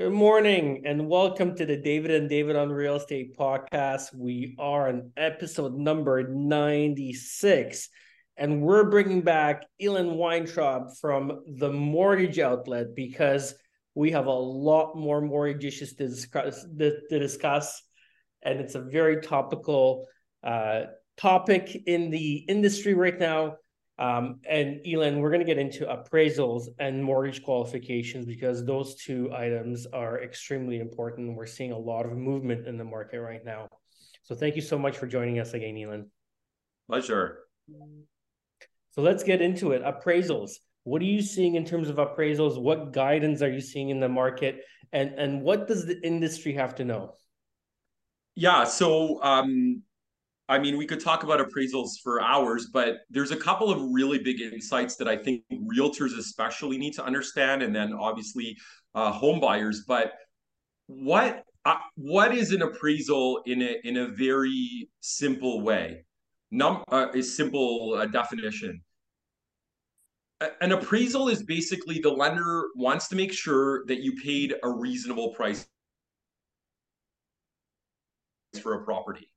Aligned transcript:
Good 0.00 0.12
morning 0.12 0.84
and 0.86 1.10
welcome 1.10 1.54
to 1.56 1.66
the 1.66 1.76
David 1.76 2.10
and 2.10 2.26
David 2.26 2.56
on 2.56 2.72
Real 2.72 2.96
Estate 2.96 3.36
podcast. 3.36 4.14
We 4.16 4.56
are 4.58 4.88
on 4.88 5.12
episode 5.18 5.74
number 5.74 6.26
96 6.26 7.86
and 8.38 8.62
we're 8.62 8.88
bringing 8.88 9.20
back 9.20 9.66
Elan 9.78 10.14
Weintraub 10.14 10.96
from 10.98 11.42
the 11.46 11.70
Mortgage 11.70 12.38
Outlet 12.38 12.94
because 12.96 13.54
we 13.94 14.12
have 14.12 14.24
a 14.24 14.32
lot 14.32 14.96
more 14.96 15.20
mortgage 15.20 15.66
issues 15.66 15.92
to 15.96 16.08
discuss, 16.08 16.64
to 16.78 17.18
discuss 17.18 17.82
and 18.40 18.58
it's 18.58 18.76
a 18.76 18.80
very 18.80 19.20
topical 19.20 20.06
uh, 20.42 20.84
topic 21.18 21.76
in 21.84 22.08
the 22.08 22.36
industry 22.48 22.94
right 22.94 23.18
now. 23.18 23.56
Um, 24.00 24.40
and 24.48 24.80
Elan, 24.86 25.20
we're 25.20 25.28
going 25.28 25.40
to 25.40 25.46
get 25.46 25.58
into 25.58 25.84
appraisals 25.84 26.68
and 26.78 27.04
mortgage 27.04 27.42
qualifications 27.42 28.24
because 28.24 28.64
those 28.64 28.94
two 28.94 29.30
items 29.34 29.86
are 29.92 30.22
extremely 30.22 30.80
important. 30.80 31.36
We're 31.36 31.44
seeing 31.44 31.72
a 31.72 31.78
lot 31.78 32.06
of 32.06 32.12
movement 32.16 32.66
in 32.66 32.78
the 32.78 32.84
market 32.84 33.20
right 33.20 33.44
now. 33.44 33.68
So 34.22 34.34
thank 34.34 34.56
you 34.56 34.62
so 34.62 34.78
much 34.78 34.96
for 34.96 35.06
joining 35.06 35.38
us 35.38 35.52
again, 35.52 35.76
Elan. 35.76 36.10
Pleasure. 36.88 37.40
So 38.92 39.02
let's 39.02 39.22
get 39.22 39.42
into 39.42 39.72
it. 39.72 39.82
Appraisals. 39.82 40.52
What 40.84 41.02
are 41.02 41.06
you 41.06 41.20
seeing 41.20 41.56
in 41.56 41.66
terms 41.66 41.90
of 41.90 41.96
appraisals? 41.96 42.58
What 42.58 42.94
guidance 42.94 43.42
are 43.42 43.50
you 43.50 43.60
seeing 43.60 43.90
in 43.90 44.00
the 44.00 44.08
market? 44.08 44.64
And 44.92 45.10
and 45.18 45.42
what 45.42 45.68
does 45.68 45.84
the 45.84 46.00
industry 46.04 46.54
have 46.54 46.74
to 46.76 46.84
know? 46.84 47.14
Yeah, 48.34 48.64
so 48.64 49.22
um, 49.22 49.82
I 50.50 50.58
mean, 50.58 50.76
we 50.76 50.84
could 50.84 50.98
talk 50.98 51.22
about 51.22 51.38
appraisals 51.38 51.90
for 52.02 52.20
hours, 52.20 52.66
but 52.72 53.02
there's 53.08 53.30
a 53.30 53.36
couple 53.36 53.70
of 53.70 53.80
really 53.92 54.18
big 54.18 54.40
insights 54.40 54.96
that 54.96 55.06
I 55.06 55.16
think 55.16 55.44
realtors 55.52 56.18
especially 56.18 56.76
need 56.76 56.92
to 56.94 57.04
understand, 57.04 57.62
and 57.62 57.72
then 57.74 57.92
obviously 57.92 58.56
uh, 58.96 59.12
home 59.12 59.38
buyers. 59.38 59.84
But 59.86 60.14
what 60.88 61.44
uh, 61.64 61.76
what 61.94 62.34
is 62.34 62.50
an 62.50 62.62
appraisal 62.62 63.42
in 63.46 63.62
a 63.62 63.76
in 63.84 63.98
a 63.98 64.08
very 64.08 64.90
simple 64.98 65.60
way? 65.60 66.04
Num 66.50 66.82
uh, 66.90 67.06
a 67.14 67.22
simple 67.22 67.94
uh, 67.96 68.06
definition. 68.06 68.82
An 70.60 70.72
appraisal 70.72 71.28
is 71.28 71.44
basically 71.44 72.00
the 72.00 72.10
lender 72.10 72.70
wants 72.74 73.06
to 73.08 73.14
make 73.14 73.32
sure 73.32 73.86
that 73.86 74.00
you 74.00 74.16
paid 74.16 74.56
a 74.64 74.68
reasonable 74.68 75.32
price 75.32 75.68
for 78.60 78.74
a 78.74 78.84
property. 78.84 79.29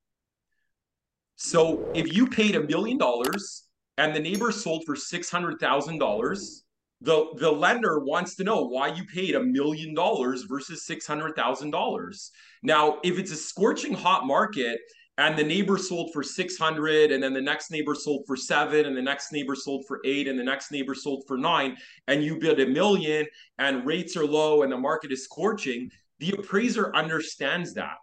So 1.43 1.89
if 1.93 2.15
you 2.15 2.25
paid 2.25 2.55
a 2.55 2.63
million 2.63 2.97
dollars 2.97 3.65
and 3.97 4.15
the 4.15 4.19
neighbor 4.19 4.49
sold 4.49 4.83
for 4.85 4.95
six 4.95 5.29
hundred 5.29 5.59
thousand 5.59 5.99
dollars, 5.99 6.63
the 7.01 7.25
the 7.35 7.51
lender 7.51 7.99
wants 7.99 8.35
to 8.35 8.45
know 8.45 8.63
why 8.63 8.87
you 8.87 9.03
paid 9.03 9.35
a 9.35 9.43
million 9.43 9.93
dollars 9.93 10.43
versus 10.43 10.85
six 10.85 11.05
hundred 11.05 11.35
thousand 11.35 11.71
dollars. 11.71 12.31
Now, 12.63 12.99
if 13.03 13.19
it's 13.19 13.33
a 13.33 13.35
scorching 13.35 13.93
hot 13.93 14.25
market 14.25 14.79
and 15.17 15.37
the 15.37 15.43
neighbor 15.43 15.77
sold 15.77 16.11
for 16.13 16.23
600 16.23 17.11
and 17.11 17.21
then 17.21 17.33
the 17.33 17.41
next 17.41 17.69
neighbor 17.69 17.93
sold 17.93 18.23
for 18.25 18.35
7 18.35 18.85
and 18.85 18.97
the 18.97 19.01
next 19.01 19.31
neighbor 19.31 19.53
sold 19.53 19.85
for 19.85 19.99
8 20.03 20.27
and 20.27 20.39
the 20.39 20.43
next 20.43 20.71
neighbor 20.71 20.95
sold 20.95 21.23
for 21.27 21.37
9 21.37 21.77
and 22.07 22.23
you 22.23 22.39
bid 22.39 22.59
a 22.61 22.65
million 22.65 23.27
and 23.59 23.85
rates 23.85 24.17
are 24.17 24.25
low 24.25 24.63
and 24.63 24.71
the 24.71 24.77
market 24.77 25.11
is 25.11 25.25
scorching 25.25 25.91
the 26.17 26.31
appraiser 26.31 26.95
understands 26.95 27.75
that 27.75 27.97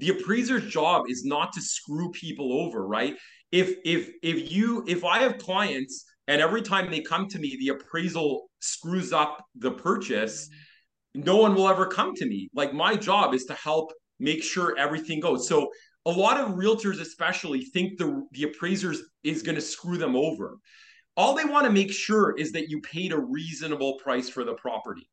the 0.00 0.10
appraiser's 0.10 0.66
job 0.72 1.04
is 1.08 1.24
not 1.24 1.52
to 1.52 1.60
screw 1.60 2.10
people 2.10 2.52
over 2.52 2.86
right? 2.86 3.16
If 3.52 3.76
if 3.84 4.10
if 4.22 4.52
you 4.52 4.84
if 4.86 5.04
i 5.04 5.20
have 5.20 5.38
clients 5.38 6.04
and 6.28 6.40
every 6.40 6.62
time 6.62 6.90
they 6.90 7.00
come 7.00 7.26
to 7.28 7.38
me 7.38 7.56
the 7.58 7.68
appraisal 7.68 8.48
screws 8.60 9.12
up 9.12 9.44
the 9.56 9.72
purchase 9.72 10.48
no 11.14 11.36
one 11.36 11.54
will 11.54 11.68
ever 11.68 11.86
come 11.86 12.14
to 12.14 12.26
me. 12.26 12.50
Like 12.54 12.72
my 12.72 12.96
job 12.96 13.34
is 13.34 13.44
to 13.46 13.54
help 13.54 13.92
make 14.18 14.42
sure 14.42 14.76
everything 14.78 15.20
goes. 15.20 15.48
So 15.48 15.70
a 16.06 16.10
lot 16.10 16.38
of 16.38 16.54
realtors 16.54 17.00
especially 17.00 17.64
think 17.64 17.98
the 17.98 18.24
the 18.32 18.44
appraisers 18.44 19.02
is 19.22 19.42
going 19.42 19.56
to 19.56 19.60
screw 19.60 19.98
them 19.98 20.16
over. 20.16 20.56
All 21.16 21.34
they 21.34 21.44
want 21.44 21.66
to 21.66 21.72
make 21.72 21.92
sure 21.92 22.36
is 22.38 22.52
that 22.52 22.68
you 22.68 22.80
paid 22.80 23.12
a 23.12 23.18
reasonable 23.18 23.98
price 24.02 24.28
for 24.28 24.44
the 24.44 24.54
property. 24.54 25.08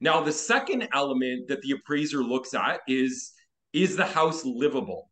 Now 0.00 0.22
the 0.22 0.32
second 0.32 0.88
element 0.92 1.48
that 1.48 1.62
the 1.62 1.72
appraiser 1.72 2.22
looks 2.22 2.54
at 2.54 2.80
is 2.88 3.32
is 3.76 3.94
the 3.94 4.06
house 4.06 4.44
livable? 4.44 5.10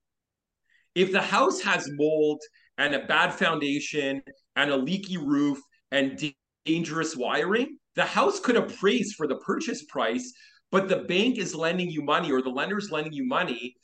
If 0.94 1.12
the 1.12 1.20
house 1.20 1.60
has 1.60 1.86
mold 1.92 2.40
and 2.78 2.94
a 2.94 3.04
bad 3.04 3.34
foundation 3.34 4.22
and 4.56 4.70
a 4.70 4.76
leaky 4.76 5.18
roof 5.18 5.58
and 5.90 6.32
dangerous 6.64 7.14
wiring, 7.14 7.76
the 7.94 8.04
house 8.04 8.40
could 8.40 8.56
appraise 8.56 9.12
for 9.12 9.26
the 9.26 9.36
purchase 9.36 9.84
price, 9.84 10.32
but 10.72 10.88
the 10.88 11.04
bank 11.04 11.36
is 11.36 11.54
lending 11.54 11.90
you 11.90 12.02
money 12.02 12.32
or 12.32 12.40
the 12.40 12.48
lender 12.48 12.78
is 12.78 12.90
lending 12.90 13.12
you 13.12 13.26
money 13.26 13.74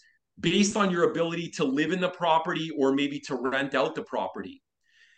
based 0.40 0.76
on 0.78 0.90
your 0.90 1.10
ability 1.10 1.50
to 1.50 1.64
live 1.64 1.92
in 1.92 2.00
the 2.00 2.08
property 2.08 2.70
or 2.78 2.94
maybe 2.94 3.20
to 3.20 3.36
rent 3.36 3.74
out 3.74 3.94
the 3.94 4.02
property. 4.02 4.62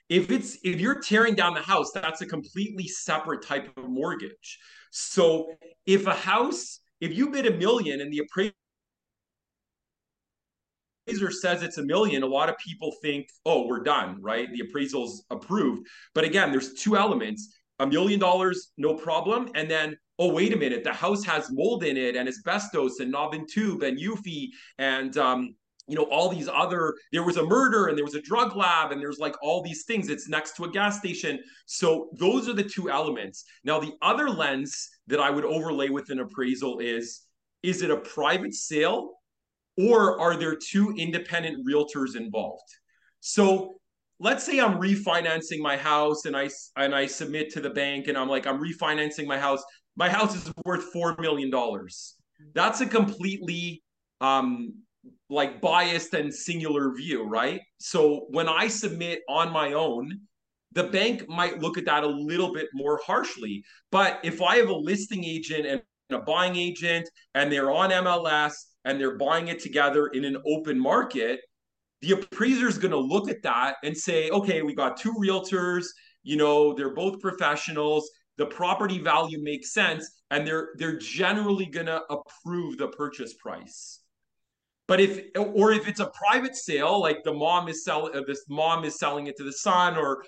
If 0.09 0.33
it's 0.33 0.59
if 0.65 0.81
you're 0.81 1.01
tearing 1.01 1.37
down 1.37 1.55
the 1.55 1.63
house, 1.63 1.93
that's 1.95 2.21
a 2.21 2.27
completely 2.27 2.89
separate 2.89 3.47
type 3.47 3.71
of 3.77 3.89
mortgage. 3.89 4.59
So 4.91 5.53
if 5.87 6.07
a 6.09 6.15
house, 6.15 6.81
if 7.01 7.17
you 7.17 7.31
bid 7.31 7.47
a 7.47 7.57
million 7.57 8.01
and 8.01 8.13
the 8.13 8.19
appraiser 8.19 8.53
appraiser 11.07 11.31
says 11.31 11.63
it's 11.63 11.79
a 11.79 11.83
million, 11.83 12.23
a 12.23 12.27
lot 12.27 12.49
of 12.49 12.57
people 12.59 12.95
think, 13.03 13.29
oh, 13.47 13.67
we're 13.67 13.83
done, 13.83 14.19
right? 14.21 14.51
The 14.53 14.61
appraisal's 14.61 15.25
approved. 15.31 15.87
But 16.15 16.25
again, 16.25 16.51
there's 16.51 16.75
two 16.75 16.97
elements 16.97 17.55
a 17.79 17.87
million 17.87 18.21
dollars, 18.21 18.71
no 18.77 18.95
problem. 18.95 19.49
And 19.57 19.69
then, 19.69 19.97
oh, 20.19 20.33
wait 20.33 20.53
a 20.53 20.57
minute, 20.57 20.85
the 20.85 20.93
house 20.93 21.25
has 21.25 21.51
mold 21.51 21.83
in 21.83 21.97
it 21.97 22.15
and 22.15 22.29
asbestos 22.29 23.01
and 23.01 23.11
knob 23.11 23.35
and 23.35 23.49
tube 23.51 23.83
and 23.83 23.99
UFFI 23.99 24.49
and, 24.79 25.17
um, 25.17 25.57
you 25.89 25.97
know, 25.97 26.05
all 26.05 26.29
these 26.29 26.49
other, 26.49 26.95
there 27.11 27.25
was 27.25 27.39
a 27.39 27.45
murder 27.45 27.89
and 27.89 27.99
there 27.99 28.05
was 28.05 28.15
a 28.15 28.23
drug 28.23 28.55
lab 28.55 28.93
and 28.93 29.01
there's 29.01 29.19
like 29.19 29.35
all 29.43 29.63
these 29.63 29.83
things. 29.85 30.09
It's 30.09 30.29
next 30.29 30.55
to 30.57 30.65
a 30.65 30.71
gas 30.71 30.99
station. 30.99 31.41
So 31.67 32.09
those 32.13 32.49
are 32.49 32.53
the 32.53 32.63
two 32.63 32.89
elements. 32.89 33.45
Now, 33.65 33.81
the 33.81 33.95
other 34.01 34.31
lens 34.31 34.89
that 35.09 35.19
I 35.19 35.31
would 35.31 35.45
overlay 35.45 35.89
with 35.89 36.11
an 36.11 36.21
appraisal 36.21 36.79
is, 36.79 37.23
is 37.65 37.83
it 37.83 37.91
a 37.91 37.97
private 37.97 38.55
sale 38.55 39.15
or 39.77 40.21
are 40.21 40.37
there 40.37 40.57
two 40.57 40.95
independent 40.97 41.67
realtors 41.67 42.17
involved? 42.17 42.69
So 43.21 43.75
let's 44.19 44.45
say 44.45 44.61
I'm 44.61 44.81
refinancing 44.81 45.59
my 45.59 45.77
house 45.77 46.25
and 46.27 46.37
I 46.37 46.49
and 46.77 46.95
I 46.95 47.07
submit 47.07 47.51
to 47.55 47.61
the 47.61 47.71
bank 47.71 48.09
and 48.09 48.17
I'm 48.17 48.29
like 48.29 48.47
I'm 48.47 48.63
refinancing 48.63 49.27
my 49.27 49.39
house. 49.39 49.63
My 49.97 50.09
house 50.09 50.35
is 50.35 50.53
worth 50.65 50.85
4 50.93 51.17
million 51.19 51.51
dollars. 51.51 52.15
That's 52.55 52.81
a 52.81 52.87
completely 52.87 53.83
um 54.21 54.75
like 55.29 55.61
biased 55.61 56.15
and 56.15 56.33
singular 56.33 56.95
view, 56.95 57.25
right? 57.25 57.61
So 57.79 58.27
when 58.31 58.49
I 58.49 58.69
submit 58.69 59.21
on 59.29 59.53
my 59.53 59.73
own, 59.73 60.21
the 60.73 60.85
bank 60.85 61.29
might 61.29 61.61
look 61.61 61.77
at 61.77 61.85
that 61.87 62.05
a 62.05 62.09
little 62.09 62.53
bit 62.53 62.69
more 62.73 63.01
harshly. 63.05 63.65
But 63.91 64.21
if 64.23 64.41
I 64.41 64.57
have 64.57 64.69
a 64.69 64.75
listing 64.75 65.25
agent 65.25 65.67
and 65.67 65.83
a 66.11 66.19
buying 66.19 66.57
agent 66.57 67.09
and 67.35 67.51
they're 67.51 67.71
on 67.71 67.91
MLS 67.91 68.53
and 68.85 69.01
they're 69.01 69.17
buying 69.17 69.49
it 69.49 69.61
together 69.61 70.09
in 70.09 70.25
an 70.25 70.37
open 70.47 70.79
market, 70.79 71.41
the 72.01 72.13
appraiser 72.13 72.67
is 72.67 72.79
going 72.79 72.91
to 72.91 72.99
look 72.99 73.31
at 73.31 73.43
that 73.43 73.77
and 73.85 73.97
say, 73.97 74.29
okay, 74.31 74.63
we 74.63 74.75
got 74.75 74.97
two 74.97 75.15
realtors, 75.15 75.87
you 76.23 76.37
know, 76.37 76.75
they're 76.75 76.95
both 76.95 77.21
professionals, 77.21 78.11
the 78.39 78.47
property 78.47 78.99
value 78.99 79.43
makes 79.43 79.73
sense, 79.73 80.11
and 80.31 80.47
they're 80.47 80.71
they're 80.77 80.99
generally 80.99 81.67
going 81.67 81.87
to 81.87 82.03
approve 82.11 82.79
the 82.79 82.89
purchase 82.89 83.35
price. 83.35 84.01
But 84.89 85.01
if 85.01 85.21
or 85.37 85.73
if 85.73 85.87
it's 85.87 86.01
a 86.01 86.11
private 86.11 86.57
sale, 86.57 87.01
like 87.01 87.23
the 87.25 87.33
mom 87.33 87.69
is 87.69 87.85
selling, 87.85 88.17
uh, 88.17 88.23
this 88.27 88.45
mom 88.49 88.85
is 88.85 88.99
selling 88.99 89.27
it 89.27 89.37
to 89.37 89.45
the 89.45 89.53
son, 89.53 89.97
or 89.97 90.25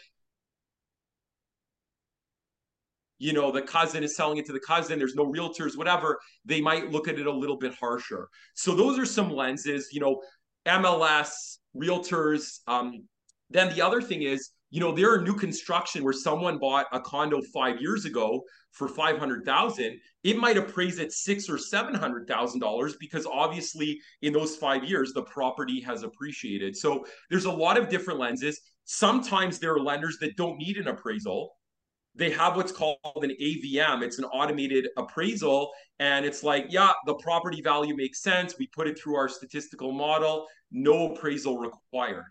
you 3.25 3.33
know 3.33 3.51
the 3.51 3.62
cousin 3.62 4.05
is 4.05 4.15
selling 4.15 4.37
it 4.37 4.45
to 4.45 4.53
the 4.53 4.61
cousin 4.61 4.99
there's 4.99 5.15
no 5.15 5.25
realtors 5.25 5.79
whatever 5.79 6.21
they 6.45 6.61
might 6.61 6.91
look 6.91 7.09
at 7.09 7.19
it 7.19 7.27
a 7.27 7.33
little 7.33 7.57
bit 7.57 7.75
harsher. 7.75 8.29
So 8.55 8.75
those 8.75 8.99
are 8.99 9.06
some 9.06 9.31
lenses 9.31 9.88
you 9.93 10.00
know 10.00 10.21
mls 10.67 11.31
realtors 11.75 12.59
um, 12.67 13.05
then 13.49 13.75
the 13.75 13.81
other 13.81 14.03
thing 14.03 14.23
is 14.23 14.50
you 14.71 14.81
know 14.81 14.93
there 14.93 15.11
are 15.11 15.23
new 15.23 15.35
construction 15.35 16.05
where 16.05 16.12
someone 16.12 16.59
bought 16.59 16.87
a 16.93 17.00
condo 17.00 17.41
five 17.55 17.81
years 17.81 18.05
ago 18.05 18.43
for 18.73 18.88
500000 18.88 19.99
it 20.25 20.37
might 20.37 20.59
appraise 20.59 20.99
at 20.99 21.11
six 21.11 21.49
or 21.49 21.56
seven 21.56 21.94
hundred 21.94 22.29
thousand 22.29 22.61
dollars 22.61 22.94
because 23.00 23.25
obviously 23.25 23.99
in 24.21 24.35
those 24.35 24.56
five 24.56 24.85
years 24.85 25.15
the 25.15 25.23
property 25.23 25.81
has 25.81 26.03
appreciated. 26.03 26.76
So 26.76 27.06
there's 27.31 27.47
a 27.47 27.53
lot 27.65 27.79
of 27.79 27.88
different 27.88 28.21
lenses. 28.21 28.61
Sometimes 28.85 29.59
there 29.59 29.73
are 29.73 29.81
lenders 29.81 30.19
that 30.21 30.37
don't 30.37 30.59
need 30.59 30.76
an 30.76 30.88
appraisal 30.88 31.55
they 32.14 32.31
have 32.31 32.56
what's 32.56 32.72
called 32.72 32.99
an 33.16 33.31
AVM. 33.40 34.02
It's 34.02 34.19
an 34.19 34.25
automated 34.26 34.88
appraisal. 34.96 35.72
And 35.99 36.25
it's 36.25 36.43
like, 36.43 36.66
yeah, 36.69 36.93
the 37.06 37.14
property 37.14 37.61
value 37.61 37.96
makes 37.96 38.22
sense. 38.22 38.55
We 38.58 38.69
put 38.69 38.87
it 38.87 38.99
through 38.99 39.16
our 39.16 39.28
statistical 39.28 39.93
model, 39.93 40.46
no 40.70 41.12
appraisal 41.12 41.58
required. 41.58 42.26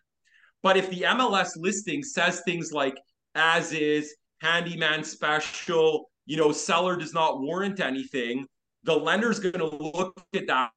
But 0.62 0.78
if 0.78 0.90
the 0.90 1.02
MLS 1.02 1.52
listing 1.58 2.04
says 2.04 2.42
things 2.46 2.72
like 2.72 2.98
as 3.36 3.74
is, 3.74 4.16
handyman 4.42 5.04
special, 5.04 6.10
you 6.26 6.38
know, 6.38 6.52
seller 6.52 6.96
does 6.96 7.14
not 7.14 7.42
warrant 7.42 7.80
anything, 7.80 8.46
the 8.84 8.96
lender's 8.96 9.40
going 9.40 9.54
to 9.54 9.66
look 9.66 10.22
at 10.34 10.48
that 10.48 10.72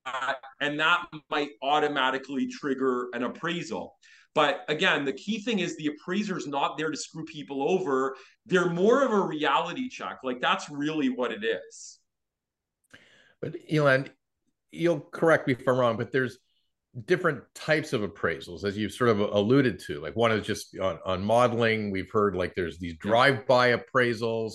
and 0.60 0.78
that 0.78 1.06
might 1.30 1.50
automatically 1.62 2.48
trigger 2.48 3.08
an 3.12 3.24
appraisal. 3.24 3.96
But 4.36 4.66
again, 4.68 5.06
the 5.06 5.14
key 5.14 5.38
thing 5.38 5.60
is 5.60 5.78
the 5.78 5.86
appraiser's 5.86 6.46
not 6.46 6.76
there 6.76 6.90
to 6.90 6.96
screw 6.96 7.24
people 7.24 7.66
over. 7.66 8.16
They're 8.44 8.68
more 8.68 9.02
of 9.02 9.10
a 9.10 9.20
reality 9.20 9.88
check. 9.88 10.18
Like 10.22 10.42
that's 10.42 10.68
really 10.68 11.08
what 11.08 11.32
it 11.32 11.42
is. 11.42 11.98
But 13.40 13.56
Elan, 13.72 14.10
you'll 14.70 15.00
correct 15.00 15.46
me 15.48 15.54
if 15.54 15.66
I'm 15.66 15.78
wrong, 15.78 15.96
but 15.96 16.12
there's 16.12 16.36
different 17.06 17.44
types 17.54 17.94
of 17.94 18.02
appraisals 18.02 18.62
as 18.64 18.76
you've 18.76 18.92
sort 18.92 19.08
of 19.08 19.20
alluded 19.20 19.78
to. 19.86 20.02
Like 20.02 20.16
one 20.16 20.32
is 20.32 20.46
just 20.46 20.78
on, 20.78 20.98
on 21.06 21.24
modeling. 21.24 21.90
We've 21.90 22.10
heard 22.12 22.36
like 22.36 22.54
there's 22.54 22.78
these 22.78 22.98
drive-by 22.98 23.74
appraisals, 23.74 24.52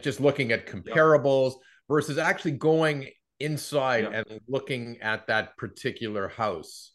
just 0.00 0.20
looking 0.20 0.50
at 0.50 0.66
comparables 0.66 1.52
versus 1.88 2.18
actually 2.18 2.52
going 2.52 3.10
inside 3.38 4.08
yeah. 4.10 4.22
and 4.28 4.40
looking 4.48 4.98
at 5.02 5.28
that 5.28 5.56
particular 5.56 6.26
house. 6.26 6.94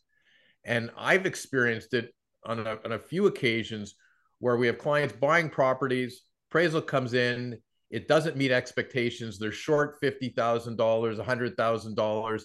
And 0.65 0.91
I've 0.97 1.25
experienced 1.25 1.93
it 1.93 2.13
on 2.45 2.59
a, 2.59 2.79
on 2.83 2.91
a 2.93 2.99
few 2.99 3.27
occasions 3.27 3.95
where 4.39 4.57
we 4.57 4.67
have 4.67 4.77
clients 4.77 5.15
buying 5.15 5.49
properties, 5.49 6.23
appraisal 6.49 6.81
comes 6.81 7.13
in, 7.13 7.57
it 7.89 8.07
doesn't 8.07 8.35
meet 8.35 8.51
expectations, 8.51 9.39
they're 9.39 9.51
short 9.51 10.01
$50,000, 10.01 10.75
$100,000 10.75 12.41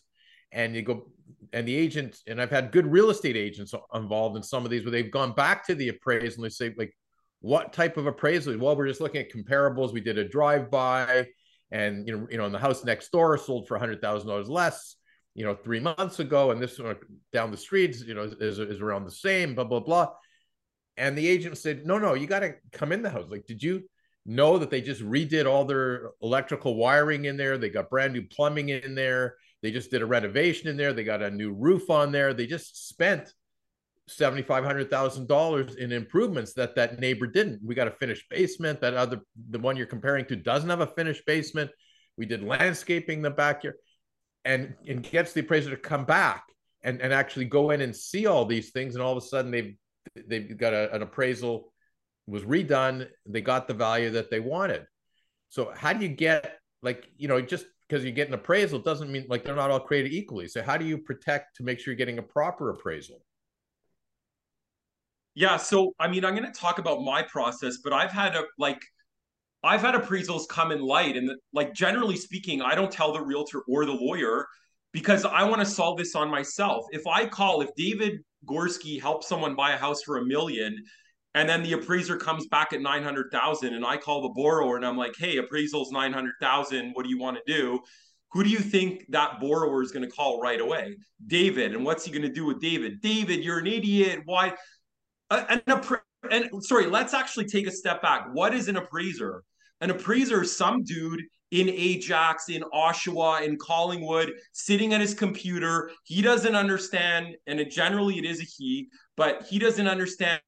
and 0.52 0.74
you 0.74 0.82
go 0.82 1.10
and 1.52 1.66
the 1.66 1.74
agent 1.74 2.18
and 2.26 2.40
I've 2.40 2.50
had 2.50 2.72
good 2.72 2.86
real 2.86 3.10
estate 3.10 3.36
agents 3.36 3.74
involved 3.94 4.36
in 4.36 4.42
some 4.42 4.64
of 4.64 4.70
these 4.70 4.84
where 4.84 4.90
they've 4.90 5.10
gone 5.10 5.32
back 5.32 5.66
to 5.66 5.74
the 5.74 5.88
appraisal 5.88 6.42
and 6.42 6.44
they 6.44 6.54
say 6.54 6.74
like 6.76 6.94
what 7.40 7.72
type 7.72 7.96
of 7.96 8.06
appraisal? 8.06 8.56
Well, 8.58 8.76
we're 8.76 8.86
just 8.86 9.00
looking 9.00 9.22
at 9.22 9.32
comparables. 9.32 9.92
We 9.92 10.00
did 10.00 10.18
a 10.18 10.28
drive 10.28 10.70
by 10.70 11.26
and 11.70 12.06
you 12.06 12.16
know, 12.16 12.26
you 12.30 12.36
know, 12.36 12.46
in 12.46 12.52
the 12.52 12.58
house 12.58 12.84
next 12.84 13.10
door 13.10 13.38
sold 13.38 13.66
for 13.66 13.78
hundred 13.78 14.00
thousand 14.00 14.28
dollars 14.28 14.48
less, 14.48 14.96
you 15.40 15.46
know, 15.46 15.54
three 15.54 15.80
months 15.80 16.18
ago, 16.18 16.50
and 16.50 16.60
this 16.60 16.78
one 16.78 16.96
down 17.32 17.50
the 17.50 17.56
streets, 17.56 18.02
you 18.02 18.12
know, 18.12 18.24
is, 18.24 18.58
is 18.58 18.80
around 18.82 19.06
the 19.06 19.10
same, 19.10 19.54
blah 19.54 19.64
blah 19.64 19.80
blah. 19.80 20.08
And 20.98 21.16
the 21.16 21.26
agent 21.26 21.56
said, 21.56 21.86
"No, 21.86 21.96
no, 21.96 22.12
you 22.12 22.26
got 22.26 22.40
to 22.40 22.56
come 22.72 22.92
in 22.92 23.00
the 23.00 23.08
house. 23.08 23.24
Like, 23.30 23.46
did 23.46 23.62
you 23.62 23.88
know 24.26 24.58
that 24.58 24.68
they 24.68 24.82
just 24.82 25.00
redid 25.00 25.46
all 25.46 25.64
their 25.64 26.10
electrical 26.20 26.74
wiring 26.74 27.24
in 27.24 27.38
there? 27.38 27.56
They 27.56 27.70
got 27.70 27.88
brand 27.88 28.12
new 28.12 28.20
plumbing 28.20 28.68
in 28.68 28.94
there. 28.94 29.36
They 29.62 29.70
just 29.70 29.90
did 29.90 30.02
a 30.02 30.06
renovation 30.06 30.68
in 30.68 30.76
there. 30.76 30.92
They 30.92 31.04
got 31.04 31.22
a 31.22 31.30
new 31.30 31.54
roof 31.54 31.88
on 31.88 32.12
there. 32.12 32.34
They 32.34 32.46
just 32.46 32.90
spent 32.90 33.32
seventy 34.08 34.42
five 34.42 34.62
hundred 34.62 34.90
thousand 34.90 35.26
dollars 35.26 35.76
in 35.76 35.90
improvements 35.90 36.52
that 36.52 36.74
that 36.74 37.00
neighbor 37.00 37.26
didn't. 37.26 37.60
We 37.64 37.74
got 37.74 37.88
a 37.88 37.92
finished 37.92 38.28
basement. 38.28 38.82
That 38.82 38.92
other 38.92 39.22
the 39.48 39.58
one 39.58 39.78
you're 39.78 39.86
comparing 39.86 40.26
to 40.26 40.36
doesn't 40.36 40.68
have 40.68 40.82
a 40.82 40.86
finished 40.86 41.24
basement. 41.24 41.70
We 42.18 42.26
did 42.26 42.42
landscaping 42.44 43.22
the 43.22 43.30
backyard, 43.30 43.76
and 44.44 44.74
and 44.88 45.02
gets 45.02 45.32
the 45.32 45.40
appraiser 45.40 45.70
to 45.70 45.76
come 45.76 46.04
back 46.04 46.44
and 46.82 47.00
and 47.00 47.12
actually 47.12 47.44
go 47.44 47.70
in 47.70 47.80
and 47.80 47.94
see 47.94 48.26
all 48.26 48.44
these 48.44 48.70
things. 48.70 48.94
And 48.94 49.02
all 49.02 49.16
of 49.16 49.22
a 49.22 49.26
sudden 49.26 49.50
they've 49.50 49.76
they've 50.26 50.56
got 50.56 50.72
a, 50.72 50.94
an 50.94 51.02
appraisal 51.02 51.72
was 52.26 52.42
redone. 52.42 53.08
They 53.26 53.40
got 53.40 53.68
the 53.68 53.74
value 53.74 54.10
that 54.10 54.30
they 54.30 54.40
wanted. 54.40 54.86
So 55.48 55.72
how 55.74 55.92
do 55.92 56.04
you 56.04 56.08
get 56.08 56.58
like 56.82 57.08
you 57.16 57.28
know 57.28 57.40
just 57.40 57.66
because 57.88 58.04
you 58.04 58.12
get 58.12 58.28
an 58.28 58.34
appraisal 58.34 58.78
doesn't 58.78 59.10
mean 59.10 59.26
like 59.28 59.44
they're 59.44 59.56
not 59.56 59.70
all 59.70 59.80
created 59.80 60.12
equally. 60.12 60.46
So 60.46 60.62
how 60.62 60.76
do 60.76 60.84
you 60.84 60.98
protect 60.98 61.56
to 61.56 61.64
make 61.64 61.80
sure 61.80 61.92
you're 61.92 61.98
getting 61.98 62.18
a 62.18 62.22
proper 62.22 62.70
appraisal? 62.70 63.20
Yeah, 65.34 65.56
so 65.56 65.94
I 65.98 66.08
mean, 66.08 66.24
I'm 66.24 66.36
going 66.36 66.50
to 66.50 66.58
talk 66.58 66.78
about 66.78 67.02
my 67.02 67.22
process, 67.22 67.78
but 67.82 67.92
I've 67.92 68.12
had 68.12 68.36
a 68.36 68.44
like 68.58 68.80
I've 69.62 69.82
had 69.82 69.94
appraisals 69.94 70.48
come 70.48 70.72
in 70.72 70.80
light 70.80 71.16
and 71.16 71.30
like 71.52 71.74
generally 71.74 72.16
speaking, 72.16 72.62
I 72.62 72.74
don't 72.74 72.90
tell 72.90 73.12
the 73.12 73.20
realtor 73.20 73.62
or 73.68 73.84
the 73.84 73.92
lawyer 73.92 74.46
because 74.92 75.24
I 75.24 75.44
want 75.44 75.60
to 75.60 75.66
solve 75.66 75.98
this 75.98 76.14
on 76.14 76.30
myself. 76.30 76.86
If 76.92 77.06
I 77.06 77.26
call 77.26 77.60
if 77.60 77.70
David 77.76 78.20
Gorski 78.46 79.00
helps 79.00 79.28
someone 79.28 79.54
buy 79.54 79.72
a 79.72 79.76
house 79.76 80.02
for 80.02 80.18
a 80.18 80.24
million 80.24 80.76
and 81.34 81.48
then 81.48 81.62
the 81.62 81.74
appraiser 81.74 82.16
comes 82.16 82.46
back 82.48 82.72
at 82.72 82.80
900,000 82.80 83.74
and 83.74 83.84
I 83.84 83.96
call 83.96 84.22
the 84.22 84.30
borrower 84.30 84.76
and 84.76 84.84
I'm 84.84 84.96
like, 84.96 85.12
"Hey, 85.16 85.36
appraisal's 85.36 85.92
900,000, 85.92 86.92
what 86.92 87.04
do 87.04 87.10
you 87.10 87.18
want 87.18 87.36
to 87.36 87.52
do?" 87.52 87.80
Who 88.32 88.44
do 88.44 88.50
you 88.50 88.58
think 88.58 89.06
that 89.08 89.40
borrower 89.40 89.82
is 89.82 89.90
going 89.90 90.08
to 90.08 90.10
call 90.10 90.40
right 90.40 90.60
away? 90.60 90.96
David. 91.26 91.74
And 91.74 91.84
what's 91.84 92.04
he 92.04 92.12
going 92.12 92.22
to 92.22 92.32
do 92.32 92.46
with 92.46 92.60
David? 92.60 93.00
David, 93.00 93.42
you're 93.42 93.58
an 93.58 93.66
idiot. 93.66 94.20
Why? 94.24 94.54
an 95.30 95.60
appra- 95.66 96.00
and 96.30 96.64
sorry, 96.64 96.86
let's 96.86 97.14
actually 97.14 97.46
take 97.46 97.66
a 97.66 97.70
step 97.70 98.02
back. 98.02 98.28
What 98.32 98.54
is 98.54 98.68
an 98.68 98.76
appraiser? 98.76 99.42
An 99.80 99.90
appraiser 99.90 100.42
is 100.42 100.56
some 100.56 100.82
dude 100.84 101.22
in 101.50 101.68
Ajax, 101.68 102.48
in 102.48 102.62
Oshawa, 102.72 103.42
in 103.42 103.56
Collingwood, 103.56 104.32
sitting 104.52 104.92
at 104.92 105.00
his 105.00 105.14
computer. 105.14 105.90
He 106.04 106.22
doesn't 106.22 106.54
understand, 106.54 107.36
and 107.46 107.58
it, 107.58 107.70
generally 107.70 108.18
it 108.18 108.24
is 108.24 108.40
a 108.40 108.44
he, 108.44 108.88
but 109.16 109.46
he 109.48 109.58
doesn't 109.58 109.88
understand 109.88 110.40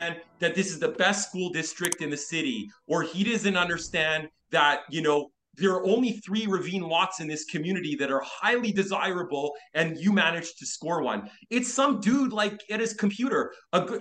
and 0.00 0.16
that 0.40 0.54
this 0.54 0.66
is 0.66 0.78
the 0.78 0.88
best 0.88 1.28
school 1.28 1.48
district 1.48 2.02
in 2.02 2.10
the 2.10 2.16
city, 2.16 2.70
or 2.86 3.02
he 3.02 3.24
doesn't 3.24 3.56
understand 3.56 4.28
that, 4.50 4.80
you 4.90 5.00
know, 5.00 5.30
there 5.56 5.72
are 5.72 5.86
only 5.86 6.12
three 6.12 6.46
ravine 6.46 6.82
lots 6.82 7.20
in 7.20 7.26
this 7.26 7.44
community 7.44 7.96
that 7.96 8.10
are 8.10 8.22
highly 8.24 8.72
desirable 8.72 9.54
and 9.74 9.96
you 9.96 10.12
managed 10.12 10.58
to 10.58 10.66
score 10.66 11.02
one 11.02 11.30
it's 11.48 11.72
some 11.72 11.98
dude 12.00 12.32
like 12.32 12.60
at 12.70 12.78
his 12.78 12.92
computer 12.92 13.52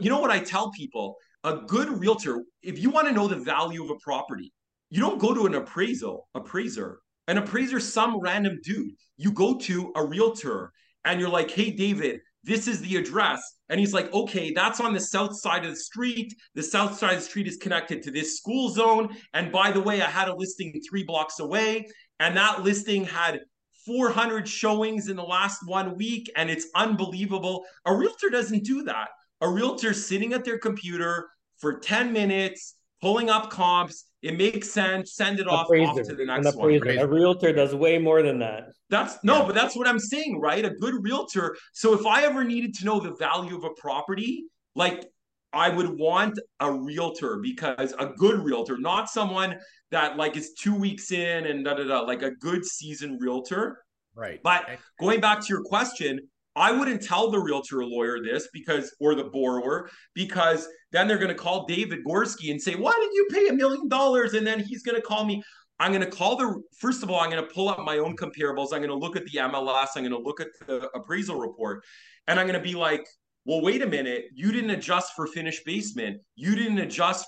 you 0.01 0.10
know 0.10 0.19
what 0.19 0.31
i 0.31 0.38
tell 0.38 0.69
people 0.72 1.16
a 1.46 1.62
good 1.68 1.90
realtor 2.00 2.44
if 2.62 2.80
you 2.80 2.90
want 2.90 3.08
to 3.08 3.14
know 3.14 3.28
the 3.28 3.36
value 3.36 3.84
of 3.84 3.90
a 3.90 4.00
property 4.04 4.52
you 4.90 5.00
don't 5.00 5.20
go 5.20 5.34
to 5.34 5.46
an 5.46 5.56
appraisal 5.56 6.28
appraiser 6.36 7.00
an 7.28 7.38
appraiser 7.38 7.80
some 7.80 8.20
random 8.20 8.60
dude 8.64 8.92
you 9.18 9.32
go 9.32 9.58
to 9.58 9.92
a 9.96 10.06
realtor 10.06 10.72
and 11.06 11.20
you're 11.20 11.30
like 11.30 11.50
hey 11.52 11.72
david 11.72 12.20
this 12.46 12.68
is 12.68 12.80
the 12.82 12.96
address. 12.96 13.42
And 13.70 13.80
he's 13.80 13.94
like, 13.94 14.14
okay, 14.14 14.54
that's 14.54 14.80
on 14.80 14.94
the 14.94 15.00
south 15.00 15.36
side 15.36 15.66
of 15.66 15.72
the 15.72 15.80
street. 15.80 16.34
The 16.54 16.62
south 16.62 16.98
side 16.98 17.14
of 17.14 17.20
the 17.20 17.26
street 17.26 17.48
is 17.48 17.58
connected 17.58 18.04
to 18.04 18.12
this 18.12 18.38
school 18.38 18.70
zone. 18.70 19.18
And 19.34 19.52
by 19.52 19.72
the 19.72 19.82
way, 19.82 20.02
I 20.02 20.10
had 20.10 20.28
a 20.28 20.36
listing 20.36 20.80
three 20.88 21.04
blocks 21.04 21.40
away, 21.40 21.88
and 22.20 22.38
that 22.38 22.62
listing 22.62 23.04
had 23.04 23.40
400 23.86 24.48
showings 24.48 25.10
in 25.10 25.16
the 25.16 25.24
last 25.24 25.60
one 25.66 25.98
week, 25.98 26.32
and 26.36 26.50
it's 26.50 26.68
unbelievable. 26.76 27.66
A 27.86 27.96
realtor 27.96 28.30
doesn't 28.30 28.64
do 28.64 28.84
that. 28.84 29.10
A 29.42 29.50
realtor 29.50 29.94
sitting 29.94 30.34
at 30.34 30.46
their 30.46 30.60
computer 30.60 31.28
for 31.57 31.80
10 31.80 32.13
minutes, 32.13 32.75
pulling 33.02 33.30
up 33.30 33.50
comps. 33.50 34.06
It 34.22 34.38
makes 34.38 34.72
sense. 34.72 35.13
Send 35.13 35.40
it 35.40 35.48
off, 35.48 35.68
off 35.69 35.96
to 35.98 36.16
the 36.16 36.25
next 36.25 36.56
one. 36.56 36.72
A 36.72 37.07
realtor 37.07 37.54
does 37.54 37.75
way 37.75 38.00
more 38.00 38.24
than 38.24 38.39
that. 38.39 38.70
That's 38.89 39.24
no, 39.24 39.39
yeah. 39.39 39.46
but 39.46 39.56
that's 39.56 39.75
what 39.75 39.88
I'm 39.88 40.00
saying, 40.00 40.39
right? 40.39 40.65
A 40.65 40.72
good 40.72 40.96
realtor. 41.03 41.56
So 41.74 41.94
if 41.94 42.06
I 42.06 42.24
ever 42.24 42.44
needed 42.44 42.74
to 42.75 42.86
know 42.86 43.00
the 43.00 43.13
value 43.13 43.56
of 43.56 43.63
a 43.63 43.70
property, 43.72 44.46
like 44.75 45.06
I 45.53 45.70
would 45.70 45.89
want 45.98 46.39
a 46.60 46.72
realtor 46.72 47.38
because 47.38 47.94
a 48.00 48.08
good 48.18 48.44
realtor, 48.44 48.77
not 48.77 49.10
someone 49.10 49.58
that 49.91 50.18
like 50.18 50.36
is 50.36 50.53
two 50.53 50.75
weeks 50.75 51.12
in 51.12 51.46
and 51.46 51.63
da 51.63 51.75
da 51.75 51.84
da, 51.84 52.01
like 52.01 52.24
a 52.24 52.32
good 52.32 52.65
seasoned 52.65 53.22
realtor. 53.22 53.77
Right. 54.15 54.41
But 54.44 54.68
going 55.00 55.22
back 55.22 55.41
to 55.41 55.48
your 55.48 55.63
question, 55.63 56.20
I 56.56 56.72
wouldn't 56.72 57.02
tell 57.02 57.30
the 57.30 57.40
realtor 57.40 57.82
or 57.82 57.86
lawyer 57.86 58.24
this 58.24 58.48
because, 58.54 58.96
or 59.00 59.14
the 59.14 59.26
borrower, 59.26 59.90
because 60.14 60.68
then 60.92 61.08
they're 61.08 61.18
going 61.18 61.30
to 61.30 61.36
call 61.36 61.66
David 61.66 62.06
Gorski 62.06 62.52
and 62.52 62.62
say, 62.62 62.76
Why 62.76 62.94
did 62.94 63.14
you 63.14 63.28
pay 63.32 63.48
a 63.50 63.54
million 63.54 63.88
dollars? 63.88 64.34
And 64.34 64.48
then 64.48 64.62
he's 64.62 64.84
going 64.84 64.96
to 64.96 65.02
call 65.02 65.26
me. 65.26 65.44
I'm 65.80 65.92
going 65.92 66.10
to 66.10 66.10
call 66.10 66.38
the, 66.38 66.62
first 66.78 67.04
of 67.04 67.12
all, 67.12 67.20
I'm 67.20 67.30
going 67.30 67.46
to 67.46 67.54
pull 67.54 67.68
up 67.68 67.80
my 67.80 67.98
own 67.98 68.16
comparables. 68.16 68.68
I'm 68.72 68.80
going 68.80 68.88
to 68.88 68.96
look 68.96 69.18
at 69.18 69.26
the 69.26 69.40
MLS. 69.40 69.88
I'm 69.96 70.04
going 70.04 70.12
to 70.12 70.18
look 70.18 70.40
at 70.40 70.48
the 70.66 70.90
appraisal 70.96 71.38
report. 71.38 71.84
And 72.28 72.40
I'm 72.40 72.48
going 72.48 72.60
to 72.60 72.66
be 72.66 72.76
like, 72.76 73.06
Well, 73.46 73.62
wait 73.62 73.82
a 73.82 73.88
minute. 73.88 74.26
You 74.34 74.52
didn't 74.52 74.70
adjust 74.70 75.14
for 75.16 75.28
finished 75.28 75.66
basement. 75.66 76.22
You 76.36 76.56
didn't 76.56 76.80
adjust 76.80 77.26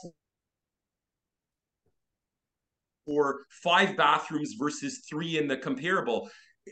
for 3.05 3.45
five 3.49 3.97
bathrooms 3.97 4.55
versus 4.59 5.05
three 5.09 5.37
in 5.37 5.47
the 5.47 5.57
comparable 5.57 6.29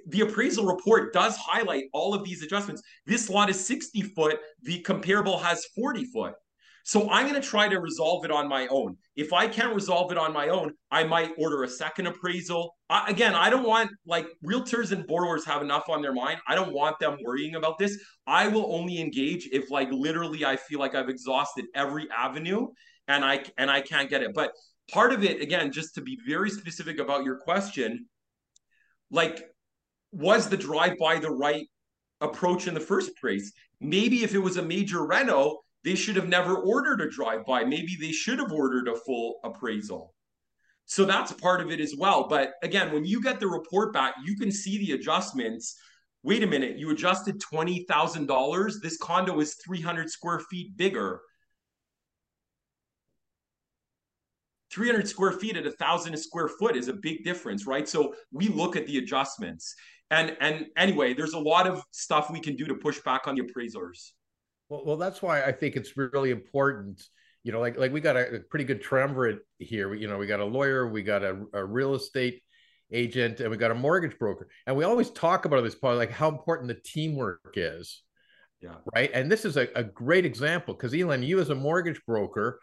the 0.07 0.21
appraisal 0.21 0.65
report 0.65 1.13
does 1.13 1.35
highlight 1.37 1.85
all 1.93 2.13
of 2.13 2.23
these 2.23 2.43
adjustments. 2.43 2.81
This 3.05 3.29
lot 3.29 3.49
is 3.49 3.65
60 3.65 4.01
foot, 4.01 4.39
the 4.61 4.79
comparable 4.81 5.37
has 5.39 5.65
40 5.75 6.05
foot. 6.05 6.33
So 6.85 7.09
I'm 7.09 7.27
going 7.27 7.41
to 7.41 7.45
try 7.45 7.67
to 7.67 7.79
resolve 7.79 8.25
it 8.25 8.31
on 8.31 8.47
my 8.47 8.67
own. 8.67 8.95
If 9.15 9.33
I 9.33 9.47
can't 9.47 9.73
resolve 9.73 10.11
it 10.11 10.19
on 10.19 10.31
my 10.31 10.49
own, 10.49 10.71
I 10.91 11.03
might 11.03 11.31
order 11.35 11.63
a 11.63 11.67
second 11.67 12.05
appraisal. 12.05 12.75
I, 12.91 13.09
again, 13.09 13.33
I 13.33 13.49
don't 13.49 13.65
want 13.65 13.89
like 14.05 14.27
realtors 14.45 14.91
and 14.91 15.07
borrowers 15.07 15.43
have 15.45 15.63
enough 15.63 15.89
on 15.89 16.03
their 16.03 16.13
mind. 16.13 16.37
I 16.47 16.53
don't 16.53 16.73
want 16.73 16.99
them 16.99 17.17
worrying 17.25 17.55
about 17.55 17.79
this. 17.79 17.97
I 18.27 18.47
will 18.49 18.71
only 18.71 19.01
engage 19.01 19.49
if 19.51 19.71
like 19.71 19.91
literally 19.91 20.45
I 20.45 20.57
feel 20.57 20.79
like 20.79 20.93
I've 20.93 21.09
exhausted 21.09 21.65
every 21.73 22.07
avenue 22.15 22.67
and 23.07 23.25
I 23.25 23.43
and 23.57 23.71
I 23.71 23.81
can't 23.81 24.07
get 24.07 24.21
it. 24.21 24.35
But 24.35 24.51
part 24.91 25.11
of 25.11 25.23
it 25.23 25.41
again 25.41 25.71
just 25.71 25.95
to 25.95 26.01
be 26.01 26.19
very 26.27 26.51
specific 26.51 26.99
about 26.99 27.23
your 27.23 27.37
question, 27.37 28.05
like 29.09 29.49
was 30.15 30.49
the 30.49 30.57
drive 30.57 30.97
by 30.97 31.19
the 31.19 31.29
right 31.29 31.67
approach 32.21 32.67
in 32.67 32.73
the 32.73 32.79
first 32.79 33.11
place? 33.19 33.51
Maybe 33.81 34.23
if 34.23 34.33
it 34.33 34.39
was 34.39 34.57
a 34.57 34.63
major 34.63 35.05
reno, 35.05 35.59
they 35.83 35.95
should 35.95 36.15
have 36.15 36.29
never 36.29 36.55
ordered 36.55 37.01
a 37.01 37.09
drive 37.09 37.45
by. 37.45 37.63
Maybe 37.63 37.97
they 37.99 38.11
should 38.11 38.39
have 38.39 38.51
ordered 38.51 38.87
a 38.87 38.95
full 38.95 39.35
appraisal. 39.43 40.13
So 40.85 41.03
that's 41.03 41.31
part 41.33 41.61
of 41.61 41.71
it 41.71 41.79
as 41.79 41.95
well. 41.97 42.27
But 42.27 42.53
again, 42.63 42.93
when 42.93 43.05
you 43.05 43.21
get 43.21 43.39
the 43.39 43.47
report 43.47 43.93
back, 43.93 44.15
you 44.23 44.35
can 44.37 44.51
see 44.51 44.77
the 44.77 44.93
adjustments. 44.93 45.77
Wait 46.23 46.43
a 46.43 46.47
minute, 46.47 46.77
you 46.77 46.89
adjusted 46.91 47.41
$20,000. 47.41 48.81
This 48.81 48.97
condo 48.97 49.39
is 49.39 49.55
300 49.65 50.09
square 50.09 50.39
feet 50.39 50.75
bigger. 50.77 51.21
300 54.71 55.07
square 55.07 55.31
feet 55.31 55.55
at 55.55 55.65
a 55.65 55.71
thousand 55.71 56.17
square 56.17 56.49
foot 56.49 56.75
is 56.75 56.89
a 56.89 56.93
big 56.93 57.23
difference, 57.23 57.65
right? 57.65 57.87
So 57.87 58.13
we 58.31 58.49
look 58.49 58.75
at 58.75 58.85
the 58.87 58.97
adjustments. 58.97 59.73
And 60.11 60.37
and 60.39 60.67
anyway, 60.77 61.13
there's 61.13 61.33
a 61.33 61.39
lot 61.39 61.67
of 61.67 61.83
stuff 61.91 62.29
we 62.29 62.39
can 62.39 62.55
do 62.55 62.65
to 62.65 62.75
push 62.75 62.99
back 63.01 63.27
on 63.27 63.35
the 63.35 63.41
appraisers. 63.41 64.13
Well, 64.69 64.83
well, 64.85 64.97
that's 64.97 65.21
why 65.21 65.43
I 65.43 65.51
think 65.51 65.75
it's 65.75 65.97
really 65.97 66.31
important. 66.31 67.03
You 67.43 67.51
know, 67.51 67.59
like 67.59 67.77
like 67.77 67.91
we 67.91 68.01
got 68.01 68.15
a, 68.15 68.41
pretty 68.49 68.65
good 68.65 68.81
triumvirate 68.81 69.39
here. 69.59 69.93
You 69.93 70.07
know, 70.07 70.17
we 70.17 70.27
got 70.27 70.39
a 70.39 70.45
lawyer, 70.45 70.87
we 70.87 71.03
got 71.03 71.23
a, 71.23 71.43
a 71.53 71.63
real 71.63 71.95
estate 71.95 72.41
agent, 72.91 73.39
and 73.39 73.49
we 73.49 73.57
got 73.57 73.71
a 73.71 73.75
mortgage 73.75 74.17
broker. 74.17 74.47
And 74.67 74.75
we 74.75 74.83
always 74.83 75.09
talk 75.11 75.45
about 75.45 75.63
this 75.63 75.75
part, 75.75 75.97
like 75.97 76.11
how 76.11 76.29
important 76.29 76.67
the 76.67 76.79
teamwork 76.83 77.53
is. 77.55 78.03
Yeah. 78.61 78.75
Right. 78.95 79.11
And 79.13 79.31
this 79.31 79.45
is 79.45 79.57
a, 79.57 79.67
a 79.75 79.83
great 79.83 80.25
example 80.25 80.73
because 80.73 80.93
Elan, 80.95 81.21
you 81.21 81.39
as 81.39 81.49
a 81.49 81.55
mortgage 81.55 82.01
broker, 82.07 82.59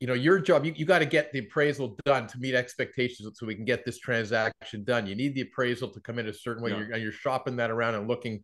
you 0.00 0.06
know 0.06 0.14
your 0.14 0.40
job 0.40 0.64
you, 0.64 0.72
you 0.74 0.86
got 0.86 1.00
to 1.00 1.06
get 1.06 1.30
the 1.32 1.40
appraisal 1.40 1.96
done 2.04 2.26
to 2.26 2.38
meet 2.38 2.54
expectations 2.54 3.30
so 3.38 3.46
we 3.46 3.54
can 3.54 3.66
get 3.66 3.84
this 3.84 3.98
transaction 3.98 4.82
done. 4.82 5.06
You 5.06 5.14
need 5.14 5.34
the 5.34 5.42
appraisal 5.42 5.90
to 5.90 6.00
come 6.00 6.18
in 6.18 6.26
a 6.26 6.32
certain 6.32 6.62
way 6.62 6.70
yeah. 6.70 6.78
you're, 6.78 6.96
you're 6.96 7.12
shopping 7.12 7.56
that 7.56 7.70
around 7.70 7.94
and 7.94 8.08
looking 8.08 8.42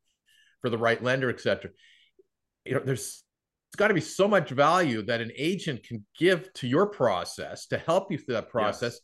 for 0.60 0.70
the 0.70 0.78
right 0.78 1.02
lender 1.02 1.30
etc 1.30 1.70
you 2.64 2.74
know 2.74 2.80
there's 2.84 3.22
it's 3.68 3.76
got 3.76 3.88
to 3.88 3.94
be 3.94 4.00
so 4.00 4.28
much 4.28 4.50
value 4.50 5.02
that 5.02 5.20
an 5.20 5.32
agent 5.36 5.82
can 5.82 6.04
give 6.18 6.52
to 6.54 6.68
your 6.68 6.86
process 6.86 7.66
to 7.66 7.78
help 7.78 8.12
you 8.12 8.18
through 8.18 8.34
that 8.34 8.48
process 8.48 8.92
yes. 8.92 9.00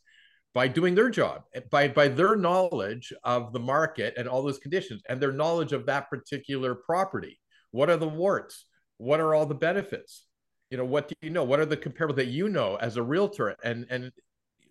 by 0.53 0.67
doing 0.67 0.95
their 0.95 1.09
job 1.09 1.41
by 1.69 1.87
by 1.87 2.07
their 2.07 2.35
knowledge 2.35 3.11
of 3.23 3.51
the 3.51 3.59
market 3.59 4.13
and 4.17 4.27
all 4.27 4.41
those 4.41 4.59
conditions 4.59 5.01
and 5.09 5.19
their 5.19 5.31
knowledge 5.31 5.73
of 5.73 5.85
that 5.85 6.09
particular 6.09 6.75
property. 6.75 7.39
What 7.71 7.89
are 7.89 7.97
the 7.97 8.07
warts? 8.07 8.65
What 8.97 9.19
are 9.19 9.33
all 9.33 9.45
the 9.45 9.55
benefits 9.55 10.25
you 10.73 10.77
know 10.77 10.85
what 10.85 11.07
do 11.07 11.13
you 11.21 11.29
know? 11.29 11.43
What 11.43 11.59
are 11.59 11.67
the 11.67 11.77
comparable 11.77 12.15
that 12.15 12.29
you 12.29 12.49
know 12.49 12.77
as 12.77 12.97
a 12.97 13.03
realtor? 13.03 13.55
And 13.63 13.85
and 13.91 14.11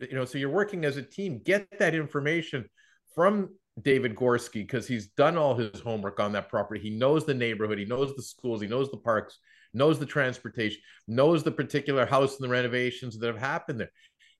you 0.01 0.15
know 0.15 0.25
so 0.25 0.37
you're 0.37 0.51
working 0.51 0.85
as 0.85 0.97
a 0.97 1.03
team. 1.03 1.41
Get 1.45 1.79
that 1.79 1.95
information 1.95 2.69
from 3.15 3.51
david 3.81 4.15
gorski 4.17 4.55
because 4.55 4.87
he's 4.89 5.07
done 5.07 5.39
all 5.39 5.55
his 5.55 5.81
homework 5.81 6.19
on 6.19 6.33
that 6.33 6.49
property. 6.49 6.81
He 6.81 6.91
knows 6.91 7.25
the 7.25 7.35
neighborhood. 7.35 7.79
He 7.79 7.85
knows 7.85 8.17
the 8.17 8.23
schools. 8.25 8.61
He 8.61 8.67
knows 8.67 8.91
the 8.91 8.97
parks. 8.97 9.39
Knows 9.75 10.01
the 10.01 10.07
transportation. 10.07 10.81
Knows 11.07 11.45
the 11.45 11.53
particular 11.53 12.05
house 12.05 12.35
and 12.35 12.45
the 12.45 12.53
renovations 12.53 13.17
that 13.17 13.29
have 13.29 13.39
happened 13.39 13.79
there. 13.79 13.93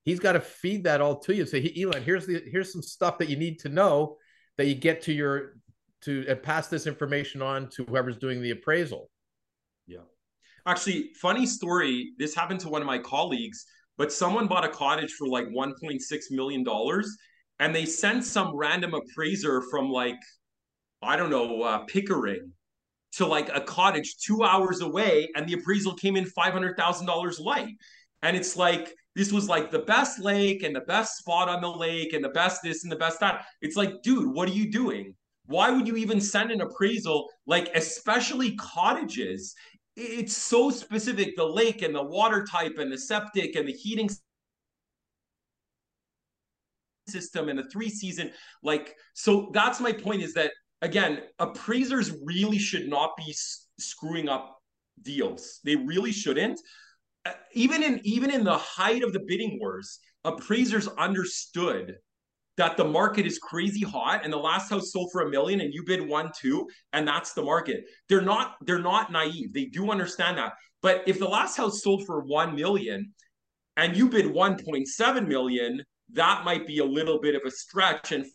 He's 0.03 0.19
got 0.19 0.33
to 0.33 0.41
feed 0.41 0.83
that 0.83 0.99
all 0.99 1.19
to 1.21 1.33
you. 1.33 1.45
Say 1.45 1.61
hey, 1.61 1.81
Elan 1.81 2.03
here's 2.03 2.25
the 2.25 2.43
here's 2.45 2.73
some 2.73 2.81
stuff 2.81 3.19
that 3.19 3.29
you 3.29 3.37
need 3.37 3.59
to 3.59 3.69
know 3.69 4.17
that 4.57 4.67
you 4.67 4.75
get 4.75 5.03
to 5.03 5.13
your 5.13 5.53
to 6.01 6.27
uh, 6.27 6.35
pass 6.35 6.67
this 6.67 6.87
information 6.87 7.41
on 7.41 7.69
to 7.69 7.85
whoever's 7.85 8.17
doing 8.17 8.41
the 8.41 8.51
appraisal. 8.51 9.09
Yeah 9.87 9.99
Actually, 10.65 11.11
funny 11.21 11.45
story. 11.45 12.13
This 12.17 12.33
happened 12.35 12.59
to 12.61 12.69
one 12.69 12.81
of 12.81 12.85
my 12.85 12.97
colleagues, 12.97 13.65
but 13.97 14.11
someone 14.11 14.47
bought 14.47 14.63
a 14.63 14.69
cottage 14.69 15.11
for 15.11 15.27
like 15.27 15.47
1.6 15.47 15.99
million 16.31 16.63
dollars, 16.63 17.15
and 17.59 17.75
they 17.75 17.85
sent 17.85 18.23
some 18.25 18.55
random 18.55 18.93
appraiser 18.93 19.61
from 19.69 19.89
like, 19.89 20.19
I 21.01 21.15
don't 21.17 21.29
know, 21.29 21.61
uh, 21.63 21.79
Pickering, 21.85 22.51
to 23.13 23.25
like 23.25 23.49
a 23.53 23.61
cottage 23.61 24.15
two 24.25 24.43
hours 24.43 24.81
away, 24.81 25.29
and 25.35 25.47
the 25.47 25.53
appraisal 25.53 25.95
came 25.95 26.15
in 26.15 26.25
five 26.25 26.53
hundred 26.53 26.77
thousand 26.77 27.07
dollars 27.07 27.39
light. 27.39 27.75
And 28.21 28.37
it's 28.37 28.55
like 28.55 28.93
this 29.15 29.31
was 29.31 29.49
like 29.49 29.69
the 29.69 29.79
best 29.79 30.19
lake 30.19 30.63
and 30.63 30.75
the 30.75 30.81
best 30.81 31.17
spot 31.17 31.49
on 31.49 31.61
the 31.61 31.69
lake 31.69 32.13
and 32.13 32.23
the 32.23 32.29
best 32.29 32.61
this 32.63 32.83
and 32.83 32.91
the 32.91 32.95
best 32.95 33.19
that. 33.19 33.45
It's 33.61 33.75
like, 33.75 34.01
dude, 34.01 34.33
what 34.33 34.49
are 34.49 34.53
you 34.53 34.71
doing? 34.71 35.13
Why 35.45 35.69
would 35.71 35.87
you 35.87 35.97
even 35.97 36.21
send 36.21 36.51
an 36.51 36.61
appraisal? 36.61 37.27
Like, 37.45 37.69
especially 37.75 38.55
cottages 38.55 39.53
it's 39.95 40.35
so 40.35 40.69
specific 40.69 41.35
the 41.35 41.45
lake 41.45 41.81
and 41.81 41.93
the 41.93 42.03
water 42.03 42.45
type 42.45 42.77
and 42.77 42.91
the 42.91 42.97
septic 42.97 43.55
and 43.55 43.67
the 43.67 43.73
heating 43.73 44.09
system 47.07 47.49
and 47.49 47.59
the 47.59 47.69
three 47.69 47.89
season 47.89 48.31
like 48.63 48.95
so 49.13 49.51
that's 49.53 49.79
my 49.79 49.91
point 49.91 50.21
is 50.21 50.33
that 50.33 50.51
again 50.81 51.21
appraisers 51.39 52.15
really 52.23 52.57
should 52.57 52.87
not 52.87 53.11
be 53.17 53.35
screwing 53.77 54.29
up 54.29 54.57
deals. 55.01 55.59
They 55.63 55.75
really 55.75 56.11
shouldn't. 56.11 56.59
Uh, 57.25 57.31
even 57.53 57.83
in 57.83 58.01
even 58.03 58.31
in 58.31 58.43
the 58.43 58.57
height 58.57 59.03
of 59.03 59.13
the 59.13 59.21
bidding 59.27 59.57
wars 59.59 59.99
appraisers 60.25 60.87
understood 60.89 61.95
that 62.57 62.77
the 62.77 62.83
market 62.83 63.25
is 63.25 63.39
crazy 63.39 63.81
hot 63.81 64.21
and 64.23 64.31
the 64.31 64.37
last 64.37 64.69
house 64.69 64.91
sold 64.91 65.09
for 65.11 65.21
a 65.21 65.29
million 65.29 65.61
and 65.61 65.73
you 65.73 65.83
bid 65.83 66.07
one 66.07 66.31
two 66.39 66.67
and 66.91 67.07
that's 67.07 67.33
the 67.33 67.41
market. 67.41 67.85
They're 68.09 68.21
not 68.21 68.55
they're 68.61 68.79
not 68.79 69.11
naive. 69.11 69.53
They 69.53 69.65
do 69.65 69.91
understand 69.91 70.37
that. 70.37 70.53
But 70.81 71.03
if 71.07 71.17
the 71.17 71.27
last 71.27 71.57
house 71.57 71.81
sold 71.81 72.05
for 72.05 72.21
1 72.21 72.55
million 72.55 73.13
and 73.77 73.95
you 73.95 74.09
bid 74.09 74.25
1.7 74.25 75.27
million 75.27 75.83
that 76.11 76.45
might 76.45 76.67
be 76.67 76.77
a 76.79 76.85
little 76.85 77.19
bit 77.19 77.33
of 77.33 77.41
a 77.45 77.51
stretch. 77.51 78.11
And 78.11 78.25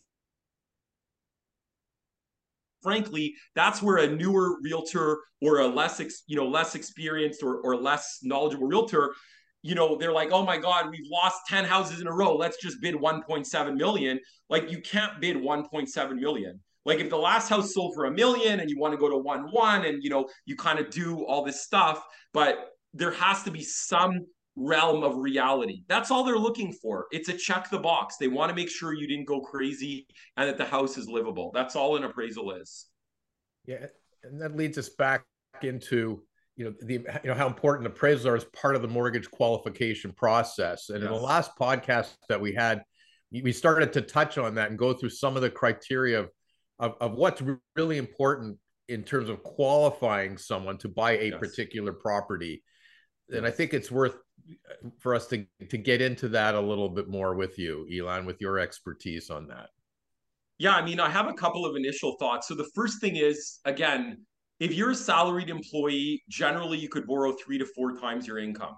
frankly 2.83 3.35
that's 3.55 3.83
where 3.83 3.99
a 3.99 4.07
newer 4.07 4.57
realtor 4.63 5.19
or 5.43 5.61
a 5.61 5.67
less 5.67 6.01
you 6.27 6.37
know 6.37 6.49
less 6.49 6.75
experienced 6.75 7.43
or, 7.43 7.61
or 7.61 7.77
less 7.77 8.19
knowledgeable 8.23 8.67
realtor 8.67 9.15
you 9.63 9.75
know, 9.75 9.97
they're 9.97 10.13
like, 10.13 10.31
oh 10.33 10.45
my 10.45 10.57
God, 10.57 10.91
we've 10.91 11.11
lost 11.11 11.41
10 11.49 11.65
houses 11.65 12.01
in 12.01 12.07
a 12.07 12.13
row. 12.13 12.37
Let's 12.37 12.57
just 12.63 12.81
bid 12.81 12.95
1.7 12.95 13.77
million. 13.77 14.21
Like 14.49 14.71
you 14.71 14.81
can't 14.81 15.21
bid 15.21 15.37
1.7 15.37 16.15
million. 16.15 16.61
Like 16.85 17.01
if 17.01 17.11
the 17.11 17.19
last 17.19 17.49
house 17.49 17.75
sold 17.75 17.95
for 17.95 18.07
a 18.07 18.11
million 18.11 18.61
and 18.61 18.71
you 18.71 18.79
want 18.79 18.93
to 18.93 18.99
go 18.99 19.11
to 19.11 19.19
one 19.19 19.51
one 19.51 19.85
and 19.85 20.03
you 20.03 20.11
know 20.11 20.29
you 20.47 20.57
kind 20.57 20.79
of 20.79 20.91
do 20.91 21.25
all 21.27 21.45
this 21.45 21.63
stuff, 21.63 22.03
but 22.33 22.71
there 22.95 23.11
has 23.11 23.43
to 23.43 23.51
be 23.51 23.63
some 23.63 24.25
realm 24.57 25.05
of 25.05 25.17
reality. 25.17 25.83
That's 25.89 26.11
all 26.11 26.25
they're 26.25 26.39
looking 26.39 26.73
for. 26.73 27.07
It's 27.11 27.29
a 27.29 27.35
check 27.35 27.69
the 27.71 27.79
box. 27.79 28.17
They 28.17 28.29
want 28.29 28.49
to 28.51 28.57
make 28.57 28.71
sure 28.71 28.95
you 28.95 29.07
didn't 29.07 29.27
go 29.27 29.41
crazy 29.41 30.07
and 30.37 30.49
that 30.49 30.57
the 30.57 30.65
house 30.65 30.97
is 30.97 31.09
livable. 31.09 31.51
That's 31.53 31.77
all 31.77 31.97
an 31.97 32.05
appraisal 32.05 32.53
is. 32.53 32.87
Yeah, 33.67 33.87
and 34.25 34.41
that 34.41 34.57
leads 34.57 34.79
us 34.79 34.89
back 34.89 35.25
into 35.63 36.23
you 36.59 36.65
know 36.65 36.75
the 36.83 36.95
you 36.95 37.31
know 37.31 37.35
how 37.35 37.47
important 37.47 37.93
appraisals 37.93 38.27
are 38.27 38.37
as 38.37 38.45
part 38.47 38.75
of 38.75 38.83
the 38.83 38.89
mortgage 38.89 39.31
qualification 39.31 40.13
process. 40.13 40.91
And 40.91 41.01
yes. 41.01 41.07
in 41.07 41.15
the 41.17 41.23
last 41.23 41.53
podcast 41.57 42.17
that 42.29 42.41
we 42.41 42.53
had, 42.53 42.83
we 43.31 43.53
started 43.53 43.93
to 43.93 44.03
touch 44.03 44.39
on 44.39 44.57
that 44.57 44.69
and 44.69 44.79
go 44.79 44.93
through 44.93 45.11
some 45.11 45.37
of 45.37 45.43
the 45.43 45.51
criteria 45.51 46.19
of 46.19 46.31
of, 46.81 46.95
of 47.01 47.13
what's 47.15 47.43
really 47.77 47.97
important 47.97 48.59
in 48.89 49.05
terms 49.05 49.29
of 49.29 49.43
qualifying 49.45 50.37
someone 50.37 50.79
to 50.79 50.89
buy 50.89 51.13
a 51.13 51.31
yes. 51.31 51.39
particular 51.39 51.93
property. 51.93 52.63
And 53.31 53.47
I 53.47 53.51
think 53.51 53.75
it's 53.75 53.91
worth 53.91 54.17
uh, 54.17 54.89
for 54.99 55.15
us 55.15 55.29
to 55.29 55.47
to 55.69 55.79
get 55.79 56.03
into 56.03 56.29
that 56.31 56.57
a 56.57 56.61
little 56.61 56.89
bit 56.89 57.09
more 57.09 57.37
with 57.37 57.57
you, 57.57 57.87
Elan, 57.89 58.27
with 58.27 58.41
your 58.41 58.59
expertise 58.59 59.31
on 59.31 59.47
that. 59.47 59.69
Yeah, 60.59 60.75
I 60.75 60.85
mean, 60.85 60.99
I 60.99 61.09
have 61.09 61.29
a 61.29 61.35
couple 61.35 61.65
of 61.65 61.77
initial 61.77 62.17
thoughts. 62.19 62.49
So 62.49 62.57
the 62.57 62.69
first 62.75 63.01
thing 63.01 63.15
is, 63.15 63.61
again, 63.65 64.27
if 64.61 64.75
you're 64.75 64.91
a 64.91 64.95
salaried 64.95 65.51
employee, 65.51 66.23
generally 66.29 66.79
you 66.79 66.89
could 66.89 67.07
borrow 67.07 67.33
three 67.33 67.59
to 67.59 67.65
four 67.65 67.97
times 67.97 68.27
your 68.27 68.39
income. 68.39 68.77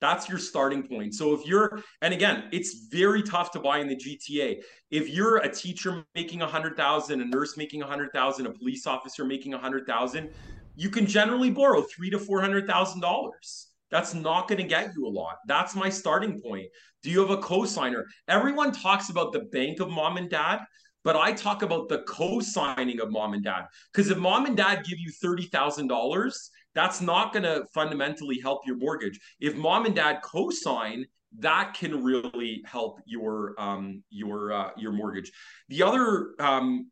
That's 0.00 0.28
your 0.28 0.38
starting 0.38 0.86
point. 0.86 1.14
So 1.14 1.34
if 1.34 1.44
you're, 1.44 1.82
and 2.02 2.14
again, 2.14 2.44
it's 2.52 2.86
very 2.90 3.22
tough 3.22 3.50
to 3.52 3.60
buy 3.60 3.78
in 3.78 3.88
the 3.88 3.96
GTA. 3.96 4.62
If 4.90 5.08
you're 5.08 5.38
a 5.38 5.52
teacher 5.52 6.04
making 6.14 6.42
a 6.42 6.46
hundred 6.46 6.76
thousand, 6.76 7.20
a 7.20 7.24
nurse 7.24 7.56
making 7.56 7.82
a 7.82 7.86
hundred 7.86 8.12
thousand, 8.12 8.46
a 8.46 8.52
police 8.52 8.86
officer 8.86 9.24
making 9.24 9.54
a 9.54 9.58
hundred 9.58 9.86
thousand, 9.86 10.30
you 10.76 10.88
can 10.88 11.06
generally 11.06 11.50
borrow 11.50 11.82
three 11.82 12.10
to 12.10 12.18
four 12.18 12.40
hundred 12.40 12.66
thousand 12.66 13.00
dollars. 13.00 13.68
That's 13.90 14.14
not 14.14 14.48
going 14.48 14.58
to 14.58 14.68
get 14.68 14.92
you 14.94 15.06
a 15.06 15.08
lot. 15.08 15.38
That's 15.46 15.74
my 15.74 15.88
starting 15.88 16.40
point. 16.40 16.66
Do 17.02 17.10
you 17.10 17.20
have 17.20 17.30
a 17.30 17.38
cosigner? 17.38 18.04
Everyone 18.28 18.70
talks 18.70 19.08
about 19.08 19.32
the 19.32 19.40
bank 19.52 19.80
of 19.80 19.88
mom 19.88 20.16
and 20.16 20.28
dad, 20.28 20.60
but 21.04 21.16
I 21.16 21.32
talk 21.32 21.62
about 21.62 21.88
the 21.88 21.98
co-signing 22.02 23.00
of 23.00 23.10
mom 23.10 23.34
and 23.34 23.44
dad. 23.44 23.66
Because 23.92 24.10
if 24.10 24.18
mom 24.18 24.46
and 24.46 24.56
dad 24.56 24.84
give 24.84 24.98
you 24.98 25.10
$30,000, 25.24 26.32
that's 26.74 27.00
not 27.00 27.32
going 27.32 27.44
to 27.44 27.64
fundamentally 27.72 28.38
help 28.40 28.66
your 28.66 28.76
mortgage. 28.76 29.18
If 29.40 29.56
mom 29.56 29.86
and 29.86 29.94
dad 29.94 30.20
co-sign, 30.22 31.06
that 31.38 31.74
can 31.74 32.02
really 32.02 32.62
help 32.64 33.00
your 33.04 33.54
um, 33.58 34.02
your 34.10 34.52
uh, 34.52 34.70
your 34.76 34.92
mortgage. 34.92 35.30
The 35.68 35.82
other 35.82 36.30
um, 36.38 36.90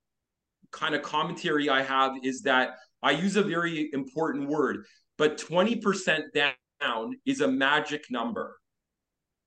kind 0.72 0.94
of 0.94 1.02
commentary 1.02 1.68
I 1.70 1.82
have 1.82 2.12
is 2.22 2.42
that 2.42 2.76
I 3.02 3.12
use 3.12 3.36
a 3.36 3.42
very 3.42 3.90
important 3.92 4.48
word, 4.48 4.84
but 5.16 5.38
20% 5.38 6.22
down 6.34 7.16
is 7.24 7.40
a 7.40 7.48
magic 7.48 8.10
number. 8.10 8.58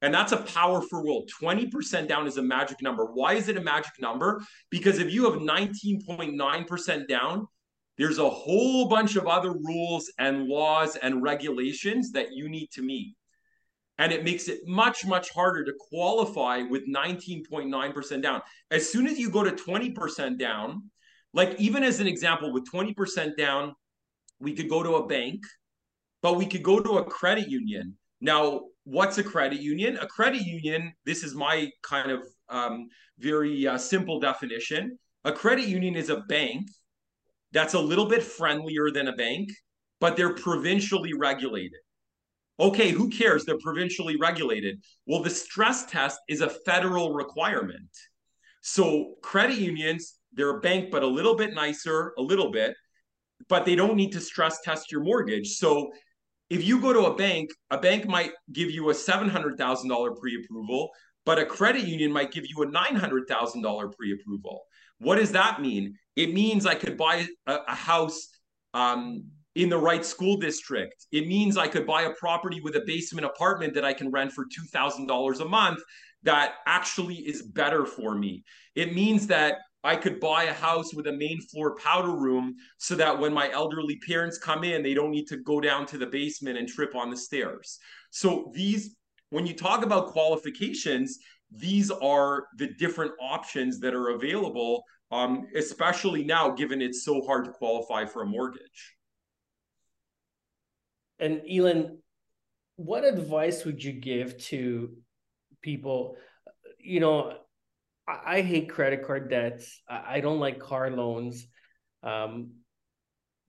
And 0.02 0.14
that's 0.14 0.32
a 0.32 0.38
powerful 0.38 1.02
rule. 1.02 1.26
20% 1.42 2.08
down 2.08 2.26
is 2.26 2.38
a 2.38 2.42
magic 2.42 2.82
number. 2.82 3.06
Why 3.06 3.34
is 3.34 3.50
it 3.50 3.58
a 3.58 3.62
magic 3.62 3.94
number? 4.00 4.42
Because 4.70 5.00
if 5.00 5.12
you 5.12 5.30
have 5.30 5.42
19.9% 5.42 7.08
down, 7.08 7.48
there's 7.98 8.18
a 8.18 8.30
whole 8.30 8.88
bunch 8.88 9.18
of 9.18 9.28
other 9.28 9.52
rules 9.52 10.10
and 10.18 10.48
laws 10.48 10.96
and 10.96 11.22
regulations 11.22 12.12
that 12.14 12.32
you 12.32 12.48
need 12.50 12.70
to 12.72 12.82
meet. 12.82 13.16
and 14.00 14.14
it 14.14 14.24
makes 14.24 14.48
it 14.48 14.62
much 14.66 15.06
much 15.06 15.30
harder 15.32 15.64
to 15.66 15.74
qualify 15.90 16.62
with 16.64 16.84
19.9% 16.88 18.22
down 18.22 18.42
as 18.72 18.90
soon 18.90 19.06
as 19.06 19.20
you 19.20 19.30
go 19.30 19.44
to 19.44 19.52
20% 19.52 20.40
down 20.40 20.90
like 21.34 21.60
even 21.60 21.84
as 21.84 22.00
an 22.00 22.08
example 22.08 22.52
with 22.54 22.66
20% 22.72 23.36
down 23.38 23.76
we 24.40 24.56
could 24.56 24.70
go 24.70 24.82
to 24.82 24.96
a 24.96 25.06
bank 25.06 25.44
but 26.22 26.38
we 26.38 26.46
could 26.46 26.64
go 26.64 26.80
to 26.80 26.98
a 26.98 27.04
credit 27.04 27.50
union 27.50 27.98
now 28.22 28.62
what's 28.84 29.18
a 29.18 29.24
credit 29.24 29.60
union 29.62 29.98
a 29.98 30.08
credit 30.08 30.42
union 30.42 30.92
this 31.06 31.24
is 31.24 31.36
my 31.36 31.70
kind 31.84 32.12
of 32.12 32.22
um, 32.50 32.88
very 33.20 33.68
uh, 33.68 33.78
simple 33.78 34.20
definition 34.20 34.98
a 35.26 35.32
credit 35.32 35.68
union 35.68 35.96
is 35.96 36.10
a 36.10 36.22
bank 36.22 36.68
that's 37.52 37.74
a 37.74 37.80
little 37.80 38.08
bit 38.08 38.24
friendlier 38.24 38.92
than 38.92 39.08
a 39.08 39.16
bank 39.16 39.50
but 40.00 40.16
they're 40.16 40.36
provincially 40.36 41.14
regulated 41.14 41.80
Okay, 42.60 42.92
who 42.92 43.10
cares? 43.10 43.46
They're 43.46 43.58
provincially 43.60 44.18
regulated. 44.18 44.84
Well, 45.06 45.24
the 45.24 45.30
stress 45.30 45.86
test 45.86 46.20
is 46.28 46.42
a 46.42 46.50
federal 46.50 47.14
requirement. 47.14 47.90
So 48.62 49.16
credit 49.24 49.58
unions, 49.58 50.16
they're 50.34 50.58
a 50.58 50.60
bank, 50.60 50.92
but 50.92 51.02
a 51.02 51.08
little 51.08 51.36
bit 51.36 51.54
nicer, 51.54 52.14
a 52.18 52.22
little 52.22 52.52
bit, 52.52 52.76
but 53.48 53.66
they 53.66 53.76
don't 53.76 53.96
need 53.96 54.12
to 54.12 54.20
stress 54.20 54.60
test 54.62 54.92
your 54.92 55.02
mortgage. 55.02 55.56
So 55.56 55.90
if 56.50 56.64
you 56.64 56.82
go 56.82 56.94
to 56.94 57.06
a 57.06 57.16
bank, 57.16 57.50
a 57.70 57.78
bank 57.78 58.08
might 58.08 58.32
give 58.52 58.72
you 58.72 58.90
a 58.90 58.94
$700,000 58.94 60.18
pre 60.18 60.44
approval, 60.44 60.90
but 61.26 61.40
a 61.40 61.46
credit 61.46 61.84
union 61.84 62.12
might 62.12 62.32
give 62.32 62.46
you 62.48 62.64
a 62.64 62.68
$900,000 62.68 63.96
pre 63.96 64.14
approval. 64.14 64.62
What 65.00 65.16
does 65.16 65.32
that 65.32 65.62
mean? 65.62 65.96
It 66.16 66.34
means 66.34 66.66
I 66.66 66.76
could 66.76 66.98
buy 66.98 67.28
a, 67.48 67.58
a 67.68 67.76
house 67.76 68.30
um, 68.74 69.24
in 69.56 69.70
the 69.70 69.78
right 69.78 70.06
school 70.06 70.38
district. 70.38 71.06
It 71.12 71.28
means 71.28 71.58
I 71.58 71.68
could 71.68 71.86
buy 71.86 72.04
a 72.04 72.14
property 72.14 72.62
with 72.62 72.76
a 72.76 72.84
basement 72.86 73.26
apartment 73.26 73.74
that 73.76 73.86
I 73.86 73.94
can 73.94 74.12
rent 74.12 74.32
for 74.32 74.46
$2,000 74.46 75.40
a 75.40 75.46
month 75.46 75.80
that 76.24 76.56
actually 76.66 77.16
is 77.16 77.42
better 77.42 77.86
for 77.86 78.16
me. 78.16 78.44
It 78.76 78.94
means 78.94 79.28
that 79.28 79.58
I 79.84 79.96
could 79.96 80.20
buy 80.20 80.44
a 80.44 80.54
house 80.54 80.94
with 80.94 81.08
a 81.08 81.14
main 81.14 81.40
floor 81.42 81.76
powder 81.76 82.12
room 82.12 82.56
so 82.78 82.96
that 82.96 83.18
when 83.18 83.34
my 83.34 83.50
elderly 83.52 83.98
parents 84.06 84.38
come 84.38 84.64
in, 84.64 84.84
they 84.84 84.94
don't 84.94 85.12
need 85.12 85.28
to 85.28 85.38
go 85.38 85.62
down 85.62 85.86
to 85.88 85.98
the 85.98 86.08
basement 86.08 86.58
and 86.58 86.68
trip 86.68 86.96
on 86.96 87.10
the 87.10 87.18
stairs. 87.18 87.80
So 88.10 88.52
these, 88.54 88.96
when 89.30 89.48
you 89.48 89.54
talk 89.54 89.86
about 89.86 90.08
qualifications, 90.08 91.20
these 91.52 91.92
are 91.92 92.48
the 92.58 92.68
different 92.78 93.14
options 93.22 93.80
that 93.80 93.94
are 93.94 94.10
available, 94.10 94.84
um, 95.12 95.48
especially 95.56 96.24
now, 96.24 96.52
given 96.52 96.82
it's 96.82 97.06
so 97.06 97.22
hard 97.22 97.46
to 97.46 97.52
qualify 97.52 98.06
for 98.06 98.24
a 98.24 98.26
mortgage. 98.26 98.96
And 101.20 101.42
Elan, 101.50 102.00
what 102.76 103.04
advice 103.04 103.66
would 103.66 103.84
you 103.84 103.94
give 103.94 104.38
to 104.46 104.96
people? 105.62 106.18
You 106.80 107.00
know, 107.00 107.34
I, 108.26 108.42
hate 108.42 108.70
credit 108.70 109.06
card 109.06 109.30
debts. 109.30 109.82
I, 109.90 110.16
I, 110.16 110.20
don't 110.20 110.40
like 110.40 110.60
car 110.60 110.90
loans. 110.90 111.48
Um, 112.04 112.52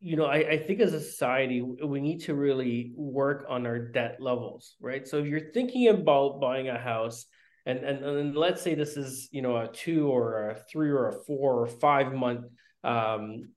you 0.01 0.17
know, 0.17 0.27
I, 0.27 0.37
I 0.37 0.59
think 0.59 0.81
as 0.81 0.93
a 0.93 1.01
society, 1.01 1.63
we 1.63 2.01
need 2.01 2.21
to 2.23 2.35
really 2.35 2.93
work 2.97 3.47
on 3.49 3.67
our 3.67 3.79
debt 3.79 4.17
levels, 4.21 4.77
right? 4.81 5.07
So 5.07 5.19
if 5.19 5.27
you're 5.27 5.53
thinking 5.53 5.89
about 5.89 6.41
buying 6.41 6.69
a 6.69 6.79
house, 6.79 7.27
and, 7.67 7.81
and 7.81 8.05
and 8.05 8.37
let's 8.37 8.63
say 8.63 8.75
this 8.75 8.97
is 8.97 9.29
you 9.33 9.43
know 9.43 9.57
a 9.57 9.69
two 9.69 10.09
or 10.09 10.51
a 10.51 10.55
three 10.71 10.91
or 10.91 11.09
a 11.09 11.25
four 11.25 11.61
or 11.61 11.67
five 11.67 12.13
month 12.13 12.47
um, 12.85 13.51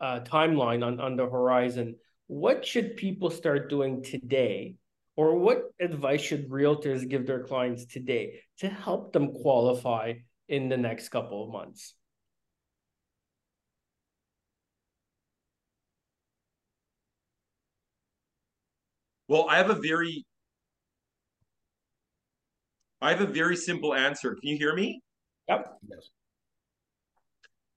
uh, 0.00 0.20
timeline 0.20 0.84
on 0.84 1.00
on 1.00 1.16
the 1.16 1.26
horizon 1.26 1.96
what 2.28 2.64
should 2.64 2.96
people 2.96 3.28
start 3.28 3.68
doing 3.68 4.04
today 4.04 4.76
or 5.16 5.34
what 5.34 5.64
advice 5.80 6.20
should 6.20 6.48
realtors 6.48 7.08
give 7.08 7.26
their 7.26 7.42
clients 7.42 7.86
today 7.86 8.40
to 8.56 8.68
help 8.68 9.12
them 9.12 9.32
qualify 9.32 10.12
in 10.50 10.68
the 10.68 10.76
next 10.76 11.08
couple 11.10 11.44
of 11.44 11.50
months. 11.50 11.94
Well 19.28 19.46
i 19.48 19.56
have 19.56 19.70
a 19.70 19.74
very 19.74 20.24
i 23.00 23.10
have 23.10 23.20
a 23.20 23.26
very 23.26 23.56
simple 23.56 23.94
answer. 23.94 24.30
Can 24.34 24.48
you 24.48 24.56
hear 24.56 24.74
me? 24.74 25.00
Yep. 25.48 25.78
Yes. 25.88 26.10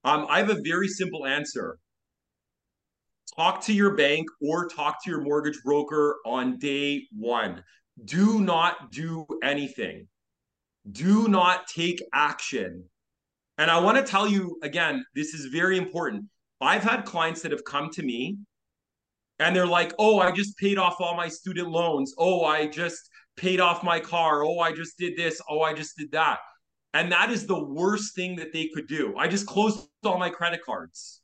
Um, 0.04 0.26
i 0.30 0.40
have 0.40 0.50
a 0.50 0.62
very 0.64 0.88
simple 0.88 1.26
answer. 1.26 1.78
Talk 3.36 3.62
to 3.66 3.74
your 3.74 3.96
bank 3.96 4.28
or 4.42 4.68
talk 4.68 5.04
to 5.04 5.10
your 5.10 5.22
mortgage 5.22 5.60
broker 5.64 6.18
on 6.26 6.60
day 6.60 7.08
one. 7.12 7.64
Do 8.06 8.42
not 8.42 8.92
do 8.92 9.26
anything. 9.44 10.08
Do 10.92 11.28
not 11.28 11.68
take 11.68 12.02
action. 12.14 12.86
And 13.58 13.70
I 13.70 13.80
want 13.80 13.98
to 13.98 14.04
tell 14.04 14.28
you 14.28 14.58
again, 14.64 15.06
this 15.16 15.34
is 15.34 15.46
very 15.46 15.78
important. 15.78 16.26
I've 16.60 16.84
had 16.84 17.06
clients 17.06 17.42
that 17.42 17.52
have 17.52 17.64
come 17.64 17.90
to 17.92 18.04
me 18.04 18.38
and 19.40 19.56
they're 19.56 19.68
like, 19.68 19.94
oh, 20.00 20.20
I 20.20 20.32
just 20.32 20.58
paid 20.58 20.78
off 20.78 21.00
all 21.00 21.16
my 21.16 21.28
student 21.28 21.70
loans. 21.70 22.14
Oh, 22.18 22.46
I 22.46 22.68
just 22.68 23.10
paid 23.36 23.60
off 23.60 23.84
my 23.84 24.00
car. 24.00 24.44
Oh, 24.44 24.60
I 24.60 24.72
just 24.72 24.98
did 24.98 25.18
this. 25.18 25.42
Oh, 25.50 25.62
I 25.62 25.74
just 25.74 25.98
did 25.98 26.12
that. 26.12 26.40
And 26.94 27.12
that 27.12 27.32
is 27.32 27.48
the 27.48 27.64
worst 27.64 28.16
thing 28.16 28.36
that 28.38 28.54
they 28.54 28.70
could 28.74 28.88
do. 28.88 29.16
I 29.18 29.28
just 29.28 29.48
closed 29.48 29.88
all 30.06 30.18
my 30.20 30.30
credit 30.30 30.62
cards. 30.64 31.22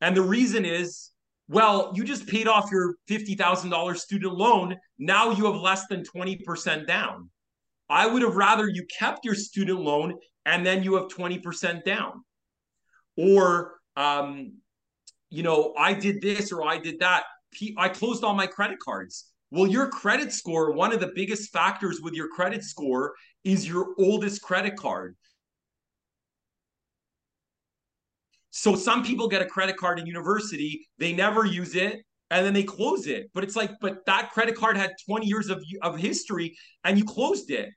And 0.00 0.16
the 0.16 0.22
reason 0.22 0.64
is, 0.64 1.10
well, 1.48 1.92
you 1.94 2.04
just 2.04 2.26
paid 2.26 2.48
off 2.48 2.70
your 2.70 2.96
$50,000 3.08 3.96
student 3.96 4.34
loan. 4.34 4.76
Now 4.98 5.30
you 5.30 5.46
have 5.46 5.56
less 5.56 5.86
than 5.86 6.02
20% 6.02 6.86
down. 6.86 7.30
I 7.88 8.06
would 8.06 8.22
have 8.22 8.36
rather 8.36 8.68
you 8.68 8.86
kept 8.98 9.24
your 9.24 9.34
student 9.34 9.80
loan 9.80 10.14
and 10.44 10.64
then 10.64 10.82
you 10.82 10.94
have 10.94 11.08
20% 11.08 11.84
down. 11.84 12.24
Or, 13.16 13.74
um, 13.96 14.58
you 15.30 15.42
know, 15.42 15.74
I 15.76 15.94
did 15.94 16.20
this 16.20 16.52
or 16.52 16.66
I 16.66 16.78
did 16.78 17.00
that. 17.00 17.24
I 17.76 17.88
closed 17.88 18.24
all 18.24 18.34
my 18.34 18.46
credit 18.46 18.78
cards. 18.78 19.26
Well, 19.50 19.66
your 19.66 19.88
credit 19.88 20.32
score, 20.32 20.72
one 20.72 20.92
of 20.92 21.00
the 21.00 21.12
biggest 21.14 21.50
factors 21.52 22.00
with 22.02 22.12
your 22.14 22.28
credit 22.28 22.62
score 22.62 23.14
is 23.44 23.66
your 23.66 23.94
oldest 23.98 24.42
credit 24.42 24.76
card. 24.76 25.16
So 28.50 28.74
some 28.74 29.04
people 29.04 29.28
get 29.28 29.40
a 29.40 29.46
credit 29.46 29.76
card 29.76 29.98
in 29.98 30.06
university, 30.06 30.86
they 30.98 31.12
never 31.12 31.44
use 31.44 31.74
it, 31.76 32.00
and 32.30 32.44
then 32.44 32.52
they 32.52 32.62
close 32.62 33.06
it. 33.06 33.30
But 33.34 33.44
it's 33.44 33.56
like, 33.56 33.70
but 33.80 34.04
that 34.06 34.30
credit 34.32 34.56
card 34.56 34.76
had 34.76 34.92
20 35.06 35.26
years 35.26 35.48
of, 35.48 35.64
of 35.82 35.96
history 35.96 36.56
and 36.84 36.98
you 36.98 37.04
closed 37.04 37.50
it. 37.50 37.70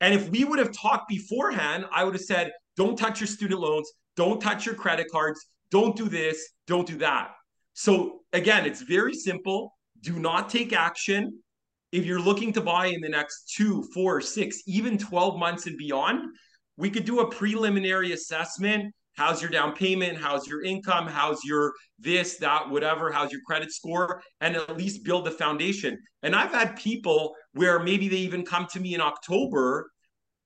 And 0.00 0.14
if 0.14 0.28
we 0.28 0.44
would 0.44 0.58
have 0.58 0.72
talked 0.72 1.08
beforehand, 1.08 1.86
I 1.90 2.04
would 2.04 2.14
have 2.14 2.22
said, 2.22 2.52
don't 2.76 2.96
touch 2.96 3.20
your 3.20 3.26
student 3.26 3.60
loans, 3.60 3.90
don't 4.16 4.40
touch 4.40 4.66
your 4.66 4.74
credit 4.74 5.06
cards, 5.10 5.44
don't 5.70 5.96
do 5.96 6.08
this, 6.08 6.52
don't 6.66 6.86
do 6.86 6.96
that. 6.98 7.30
So 7.74 8.20
again, 8.32 8.66
it's 8.66 8.82
very 8.82 9.14
simple. 9.14 9.72
Do 10.02 10.18
not 10.18 10.48
take 10.48 10.72
action. 10.72 11.40
If 11.90 12.04
you're 12.04 12.20
looking 12.20 12.52
to 12.52 12.60
buy 12.60 12.86
in 12.86 13.00
the 13.00 13.08
next 13.08 13.52
two, 13.56 13.82
four, 13.94 14.20
six, 14.20 14.62
even 14.66 14.98
12 14.98 15.38
months 15.38 15.66
and 15.66 15.76
beyond, 15.76 16.20
we 16.76 16.90
could 16.90 17.04
do 17.04 17.20
a 17.20 17.30
preliminary 17.30 18.12
assessment 18.12 18.94
How's 19.18 19.42
your 19.42 19.50
down 19.50 19.72
payment? 19.72 20.16
How's 20.16 20.46
your 20.46 20.62
income? 20.62 21.08
How's 21.08 21.42
your 21.44 21.72
this, 21.98 22.36
that, 22.36 22.70
whatever? 22.70 23.10
How's 23.10 23.32
your 23.32 23.40
credit 23.44 23.72
score? 23.72 24.22
And 24.40 24.54
at 24.54 24.76
least 24.76 25.02
build 25.02 25.26
the 25.26 25.32
foundation. 25.32 25.98
And 26.22 26.36
I've 26.36 26.52
had 26.52 26.76
people 26.76 27.34
where 27.52 27.80
maybe 27.80 28.08
they 28.08 28.18
even 28.18 28.44
come 28.44 28.68
to 28.70 28.78
me 28.78 28.94
in 28.94 29.00
October 29.00 29.90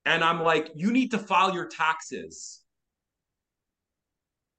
and 0.06 0.24
I'm 0.24 0.42
like, 0.42 0.70
you 0.74 0.90
need 0.90 1.10
to 1.10 1.18
file 1.18 1.52
your 1.52 1.68
taxes. 1.68 2.62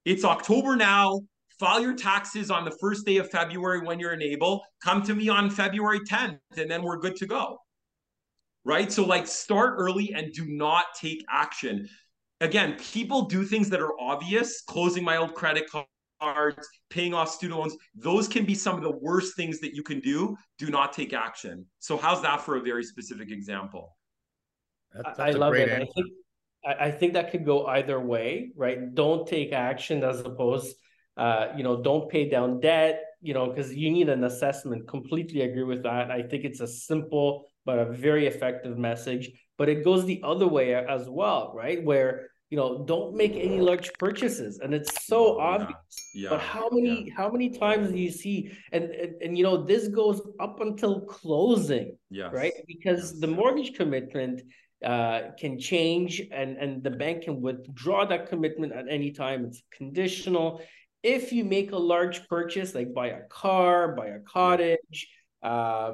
It's 0.05 0.23
October 0.23 0.75
now. 0.75 1.21
File 1.59 1.81
your 1.81 1.95
taxes 1.95 2.51
on 2.51 2.65
the 2.65 2.77
first 2.79 3.07
day 3.07 3.17
of 3.17 3.31
February 3.31 3.81
when 3.81 3.99
you're 3.99 4.13
enabled. 4.13 4.61
Come 4.83 5.01
to 5.03 5.15
me 5.15 5.29
on 5.29 5.49
February 5.49 6.01
10th, 6.01 6.37
and 6.55 6.69
then 6.69 6.83
we're 6.83 6.99
good 6.99 7.15
to 7.15 7.25
go. 7.25 7.57
Right? 8.63 8.91
So, 8.91 9.05
like, 9.05 9.25
start 9.25 9.73
early 9.77 10.13
and 10.13 10.31
do 10.31 10.45
not 10.45 10.85
take 11.01 11.25
action 11.31 11.89
again, 12.43 12.75
people 12.79 13.23
do 13.23 13.43
things 13.43 13.69
that 13.69 13.79
are 13.79 13.99
obvious, 13.99 14.61
closing 14.61 15.03
my 15.03 15.17
old 15.17 15.33
credit 15.33 15.65
cards, 16.19 16.67
paying 16.89 17.13
off 17.13 17.29
student 17.29 17.59
loans. 17.59 17.75
Those 17.95 18.27
can 18.27 18.45
be 18.45 18.55
some 18.55 18.75
of 18.75 18.83
the 18.83 18.91
worst 18.91 19.35
things 19.35 19.59
that 19.59 19.73
you 19.75 19.83
can 19.83 19.99
do. 19.99 20.35
Do 20.57 20.69
not 20.69 20.93
take 20.93 21.13
action. 21.13 21.65
So, 21.79 21.97
how's 21.97 22.21
that 22.21 22.41
for 22.41 22.57
a 22.57 22.61
very 22.61 22.83
specific 22.83 23.31
example? 23.31 23.95
That's, 24.93 25.17
that's 25.17 25.35
I 25.35 25.37
love 25.37 25.55
it. 25.55 25.71
I 25.71 25.85
think 25.95 26.07
I 26.65 26.91
think 26.91 27.13
that 27.13 27.31
could 27.31 27.45
go 27.45 27.65
either 27.65 27.99
way, 27.99 28.51
right? 28.55 28.93
Don't 28.95 29.27
take 29.27 29.51
action 29.51 30.01
as 30.01 30.21
opposed, 30.21 30.75
uh, 31.17 31.47
you 31.57 31.63
know, 31.63 31.81
don't 31.81 32.09
pay 32.09 32.29
down 32.29 32.61
debt, 32.61 33.03
you 33.21 33.33
know, 33.33 33.47
because 33.47 33.75
you 33.75 33.91
need 33.91 34.07
an 34.07 34.23
assessment. 34.23 34.87
Completely 34.87 35.41
agree 35.41 35.63
with 35.63 35.83
that. 35.83 36.09
I 36.09 36.21
think 36.23 36.45
it's 36.45 36.61
a 36.61 36.67
simple 36.67 37.45
but 37.65 37.79
a 37.79 37.85
very 37.85 38.27
effective 38.27 38.77
message. 38.77 39.31
But 39.57 39.69
it 39.69 39.83
goes 39.83 40.05
the 40.05 40.21
other 40.23 40.47
way 40.47 40.73
as 40.73 41.09
well, 41.09 41.53
right? 41.55 41.83
Where 41.83 42.29
you 42.53 42.59
know, 42.59 42.85
don't 42.85 43.15
make 43.15 43.31
any 43.47 43.59
large 43.59 43.91
purchases. 43.97 44.59
And 44.59 44.75
it's 44.75 45.07
so 45.07 45.39
obvious. 45.39 45.93
Yeah. 46.13 46.29
But 46.29 46.41
how 46.41 46.69
many 46.71 46.95
yeah. 47.07 47.13
how 47.19 47.27
many 47.35 47.49
times 47.49 47.85
do 47.89 47.97
you 47.97 48.11
see 48.11 48.37
and, 48.71 48.83
and 49.01 49.11
and 49.23 49.31
you 49.37 49.43
know 49.47 49.57
this 49.71 49.87
goes 49.87 50.21
up 50.45 50.61
until 50.67 50.93
closing, 51.17 51.87
Yes. 52.11 52.31
right? 52.41 52.53
Because 52.73 53.01
Yes. 53.01 53.19
the 53.23 53.31
mortgage 53.39 53.71
commitment 53.79 54.37
uh, 54.91 55.19
can 55.41 55.53
change 55.71 56.11
and 56.39 56.49
and 56.63 56.71
the 56.87 56.93
bank 57.03 57.23
can 57.23 57.35
withdraw 57.47 57.99
that 58.11 58.23
commitment 58.31 58.71
at 58.79 58.85
any 58.97 59.09
time. 59.23 59.39
It's 59.47 59.63
conditional. 59.79 60.47
If 61.01 61.23
you 61.35 61.43
make 61.57 61.69
a 61.71 61.81
large 61.93 62.17
purchase, 62.35 62.69
like 62.79 62.89
buy 62.93 63.07
a 63.21 63.23
car, 63.41 63.95
buy 63.99 64.09
a 64.19 64.21
cottage, 64.37 64.99
um, 65.51 65.93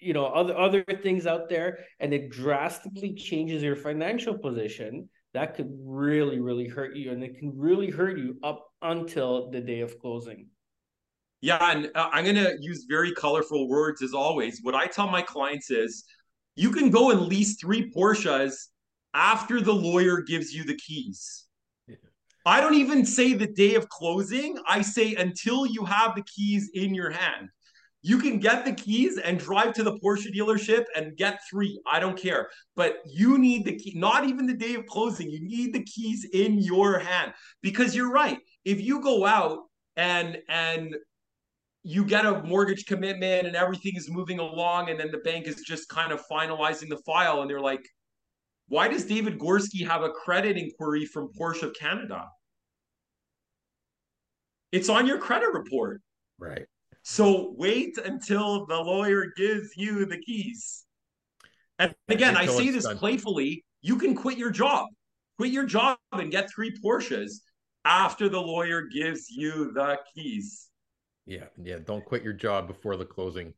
you 0.00 0.14
know, 0.16 0.26
other 0.40 0.54
other 0.66 0.82
things 1.06 1.26
out 1.32 1.44
there, 1.54 1.70
and 2.00 2.08
it 2.18 2.24
drastically 2.42 3.12
changes 3.28 3.62
your 3.62 3.76
financial 3.88 4.36
position, 4.46 5.10
that 5.34 5.54
could 5.54 5.70
really, 5.82 6.40
really 6.40 6.68
hurt 6.68 6.94
you, 6.94 7.10
and 7.12 7.22
it 7.22 7.38
can 7.38 7.52
really 7.56 7.90
hurt 7.90 8.18
you 8.18 8.36
up 8.42 8.66
until 8.82 9.50
the 9.50 9.60
day 9.60 9.80
of 9.80 9.98
closing. 9.98 10.46
Yeah, 11.40 11.58
and 11.70 11.90
uh, 11.94 12.08
I'm 12.12 12.24
going 12.24 12.36
to 12.36 12.56
use 12.60 12.86
very 12.88 13.12
colorful 13.12 13.68
words 13.68 14.02
as 14.02 14.14
always. 14.14 14.60
What 14.62 14.74
I 14.74 14.86
tell 14.86 15.08
my 15.08 15.22
clients 15.22 15.70
is 15.70 16.04
you 16.54 16.70
can 16.70 16.90
go 16.90 17.10
and 17.10 17.22
lease 17.22 17.56
three 17.60 17.90
Porsches 17.90 18.54
after 19.14 19.60
the 19.60 19.72
lawyer 19.72 20.20
gives 20.20 20.52
you 20.52 20.64
the 20.64 20.76
keys. 20.76 21.46
I 22.44 22.60
don't 22.60 22.74
even 22.74 23.06
say 23.06 23.34
the 23.34 23.46
day 23.46 23.74
of 23.76 23.88
closing. 23.88 24.56
I 24.68 24.82
say 24.82 25.14
until 25.14 25.64
you 25.64 25.84
have 25.84 26.14
the 26.14 26.24
keys 26.24 26.70
in 26.74 26.94
your 26.94 27.10
hand. 27.10 27.48
You 28.04 28.18
can 28.18 28.40
get 28.40 28.64
the 28.64 28.72
keys 28.72 29.18
and 29.18 29.38
drive 29.38 29.74
to 29.74 29.84
the 29.84 29.98
Porsche 30.00 30.34
dealership 30.36 30.84
and 30.96 31.16
get 31.16 31.40
three. 31.48 31.80
I 31.86 32.00
don't 32.00 32.18
care. 32.18 32.50
But 32.74 32.96
you 33.06 33.38
need 33.38 33.64
the 33.64 33.76
key, 33.76 33.92
not 33.96 34.24
even 34.24 34.46
the 34.46 34.54
day 34.54 34.74
of 34.74 34.86
closing. 34.86 35.30
You 35.30 35.40
need 35.40 35.72
the 35.72 35.84
keys 35.84 36.26
in 36.32 36.58
your 36.58 36.98
hand 36.98 37.32
because 37.62 37.94
you're 37.94 38.10
right. 38.10 38.38
If 38.64 38.80
you 38.80 39.00
go 39.00 39.24
out 39.24 39.60
and 39.96 40.38
and 40.48 40.96
you 41.84 42.04
get 42.04 42.26
a 42.26 42.42
mortgage 42.42 42.86
commitment 42.86 43.46
and 43.46 43.56
everything 43.56 43.92
is 43.96 44.10
moving 44.10 44.38
along 44.38 44.88
and 44.90 44.98
then 44.98 45.10
the 45.10 45.18
bank 45.18 45.46
is 45.46 45.62
just 45.62 45.88
kind 45.88 46.12
of 46.12 46.22
finalizing 46.30 46.88
the 46.88 46.98
file 47.04 47.42
and 47.42 47.50
they're 47.50 47.60
like 47.60 47.84
why 48.68 48.86
does 48.88 49.04
david 49.04 49.38
gorski 49.38 49.86
have 49.86 50.02
a 50.02 50.10
credit 50.10 50.56
inquiry 50.56 51.04
from 51.04 51.28
porsche 51.38 51.64
of 51.64 51.74
canada 51.74 52.24
it's 54.70 54.88
on 54.88 55.06
your 55.06 55.18
credit 55.18 55.52
report 55.52 56.00
Right. 56.38 56.66
So 57.02 57.54
wait 57.56 57.98
until 57.98 58.66
the 58.66 58.76
lawyer 58.76 59.32
gives 59.36 59.70
you 59.76 60.04
the 60.06 60.18
keys 60.18 60.84
and 61.78 61.94
again 62.08 62.36
i 62.36 62.46
say 62.46 62.70
this 62.70 62.84
done. 62.84 62.98
playfully 62.98 63.64
you 63.80 63.96
can 63.96 64.14
quit 64.14 64.38
your 64.38 64.50
job 64.50 64.86
quit 65.38 65.50
your 65.50 65.66
job 65.66 65.98
and 66.12 66.30
get 66.30 66.50
three 66.50 66.72
porsches 66.84 67.40
after 67.84 68.28
the 68.28 68.40
lawyer 68.40 68.82
gives 68.82 69.28
you 69.30 69.72
the 69.72 69.98
keys 70.14 70.68
Yeah, 71.26 71.46
yeah. 71.62 71.78
Don't 71.84 72.04
quit 72.04 72.22
your 72.22 72.32
job 72.32 72.66
before 72.66 72.96
the 72.96 73.04
closing 73.04 73.54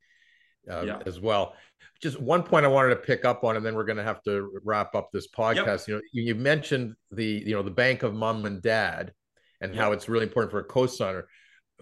uh, 0.71 0.83
Yeah. 0.87 0.99
as 1.07 1.21
well. 1.21 1.55
Just 2.01 2.21
one 2.21 2.43
point 2.43 2.65
I 2.65 2.69
wanted 2.69 2.91
to 2.91 2.97
pick 2.97 3.25
up 3.25 3.45
on, 3.45 3.57
and 3.57 3.65
then 3.65 3.75
we're 3.75 3.85
going 3.85 3.97
to 3.99 4.03
have 4.05 4.23
to 4.25 4.51
wrap 4.65 4.95
up 4.95 5.09
this 5.13 5.29
podcast. 5.29 5.89
You 5.89 5.95
know, 5.95 6.01
you, 6.13 6.23
you 6.23 6.35
mentioned 6.35 6.95
the 7.11 7.25
you 7.25 7.55
know 7.55 7.63
the 7.63 7.71
bank 7.71 8.03
of 8.03 8.15
mom 8.15 8.45
and 8.45 8.61
dad, 8.61 9.13
and 9.61 9.75
how 9.75 9.93
it's 9.93 10.09
really 10.09 10.25
important 10.25 10.51
for 10.51 10.61
a 10.61 10.65
co-signer. 10.65 11.27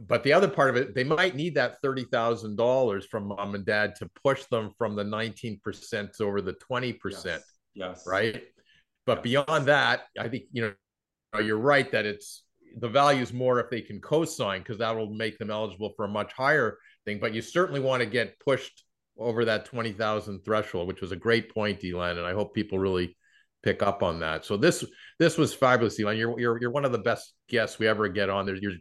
But 0.01 0.23
the 0.23 0.33
other 0.33 0.49
part 0.49 0.71
of 0.71 0.77
it, 0.77 0.95
they 0.95 1.05
might 1.05 1.37
need 1.37 1.55
that 1.57 1.81
thirty 1.83 2.05
thousand 2.05 2.57
dollars 2.57 3.07
from 3.07 3.29
mom 3.29 3.55
and 3.55 3.65
dad 3.65 3.95
to 3.97 4.11
push 4.25 4.45
them 4.45 4.71
from 4.79 4.97
the 4.97 5.05
nineteen 5.05 5.61
percent 5.63 6.17
over 6.21 6.41
the 6.41 6.55
twenty 6.55 6.93
percent 6.93 7.43
yes, 7.75 7.99
yes. 7.99 8.05
right? 8.07 8.43
But 9.05 9.19
Yes. 9.19 9.23
beyond 9.23 9.67
that, 9.67 10.03
I 10.19 10.29
think 10.29 10.45
you 10.53 10.63
know 10.63 11.41
you're 11.41 11.59
right 11.59 11.91
that 11.93 12.07
it's 12.07 12.45
the 12.79 12.89
value 12.89 13.23
is 13.23 13.33
more 13.33 13.61
if 13.61 13.69
they 13.71 13.83
can 13.83 14.01
co-sign 14.01 14.61
because 14.61 14.79
that 14.79 14.97
will 14.97 15.13
make 15.13 15.39
them 15.39 15.51
eligible 15.51 15.93
for 15.97 16.07
a 16.07 16.09
much 16.09 16.33
higher 16.33 16.79
thing. 17.05 17.19
But 17.21 17.35
you 17.35 17.43
certainly 17.43 17.81
want 17.81 18.01
to 18.01 18.07
get 18.07 18.39
pushed 18.41 18.85
over 19.19 19.45
that 19.45 19.67
twenty 19.67 19.93
thousand 19.93 20.45
threshold, 20.45 20.89
which 20.89 21.03
was 21.03 21.13
a 21.13 21.17
great 21.17 21.53
point, 21.53 21.85
Elan, 21.85 22.17
and 22.19 22.27
I 22.27 22.33
hope 22.33 22.55
people 22.55 22.79
really 22.79 23.17
pick 23.63 23.83
up 23.83 24.03
on 24.03 24.21
that. 24.21 24.45
So 24.45 24.57
this 24.57 24.85
this 25.19 25.37
was 25.37 25.53
fabulous, 25.55 26.01
Elan. 26.01 26.17
You're 26.17 26.39
you're 26.41 26.61
you're 26.61 26.71
one 26.71 26.85
of 26.87 26.93
the 26.93 26.99
best 26.99 27.35
guests 27.49 27.79
we 27.79 27.87
ever 27.89 28.09
get 28.09 28.31
on. 28.31 28.47
There's 28.47 28.61
you're 28.63 28.73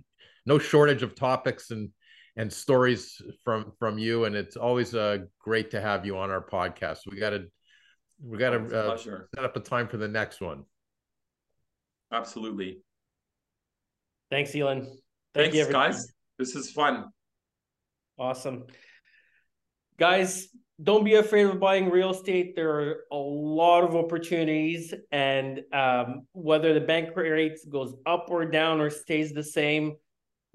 no 0.46 0.58
shortage 0.58 1.04
of 1.04 1.16
topics 1.16 1.72
and 1.72 1.90
and 2.38 2.52
stories 2.52 3.22
from 3.44 3.74
from 3.78 3.98
you, 3.98 4.26
and 4.26 4.36
it's 4.36 4.56
always 4.56 4.96
uh, 4.96 5.20
great 5.40 5.72
to 5.72 5.82
have 5.82 6.06
you 6.06 6.18
on 6.18 6.32
our 6.32 6.46
podcast. 6.46 7.00
We 7.10 7.20
got 7.20 7.32
to 7.32 7.46
we 8.24 8.38
got 8.38 8.52
to 8.52 8.92
uh, 8.92 8.98
set 8.98 9.44
up 9.44 9.56
a 9.56 9.60
time 9.60 9.88
for 9.88 9.98
the 9.98 10.08
next 10.08 10.42
one. 10.42 10.64
Absolutely. 12.12 12.82
Thanks, 14.30 14.56
Elan. 14.56 14.82
Thank 14.82 15.00
Thanks, 15.34 15.56
you, 15.56 15.62
everybody. 15.62 15.94
guys. 15.94 16.08
This 16.38 16.56
is 16.56 16.72
fun. 16.72 17.06
Awesome. 18.18 18.66
Guys, 19.98 20.48
don't 20.82 21.04
be 21.04 21.16
afraid 21.16 21.46
of 21.46 21.60
buying 21.60 21.90
real 21.90 22.12
estate. 22.12 22.56
There 22.56 22.72
are 22.72 22.96
a 23.12 23.16
lot 23.16 23.84
of 23.84 23.96
opportunities, 23.96 24.94
and 25.12 25.62
um, 25.74 26.28
whether 26.32 26.74
the 26.74 26.82
bank 26.82 27.16
rate 27.16 27.60
goes 27.70 27.96
up 28.06 28.28
or 28.30 28.46
down 28.46 28.80
or 28.80 28.90
stays 28.90 29.32
the 29.32 29.44
same, 29.44 29.96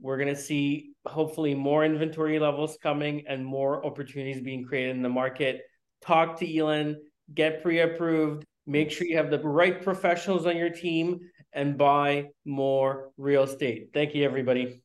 we're 0.00 0.18
going 0.18 0.34
to 0.34 0.40
see 0.40 0.92
hopefully 1.06 1.54
more 1.54 1.84
inventory 1.84 2.38
levels 2.38 2.76
coming 2.82 3.24
and 3.26 3.44
more 3.44 3.84
opportunities 3.84 4.40
being 4.40 4.64
created 4.64 4.96
in 4.96 5.02
the 5.02 5.08
market. 5.08 5.62
Talk 6.02 6.38
to 6.40 6.46
Elan, 6.46 7.00
get 7.34 7.62
pre 7.62 7.80
approved, 7.80 8.44
make 8.66 8.90
sure 8.90 9.06
you 9.06 9.16
have 9.16 9.30
the 9.30 9.40
right 9.40 9.82
professionals 9.82 10.46
on 10.46 10.56
your 10.56 10.70
team, 10.70 11.20
and 11.52 11.78
buy 11.78 12.26
more 12.44 13.10
real 13.16 13.44
estate. 13.44 13.88
Thank 13.94 14.14
you, 14.14 14.24
everybody. 14.24 14.82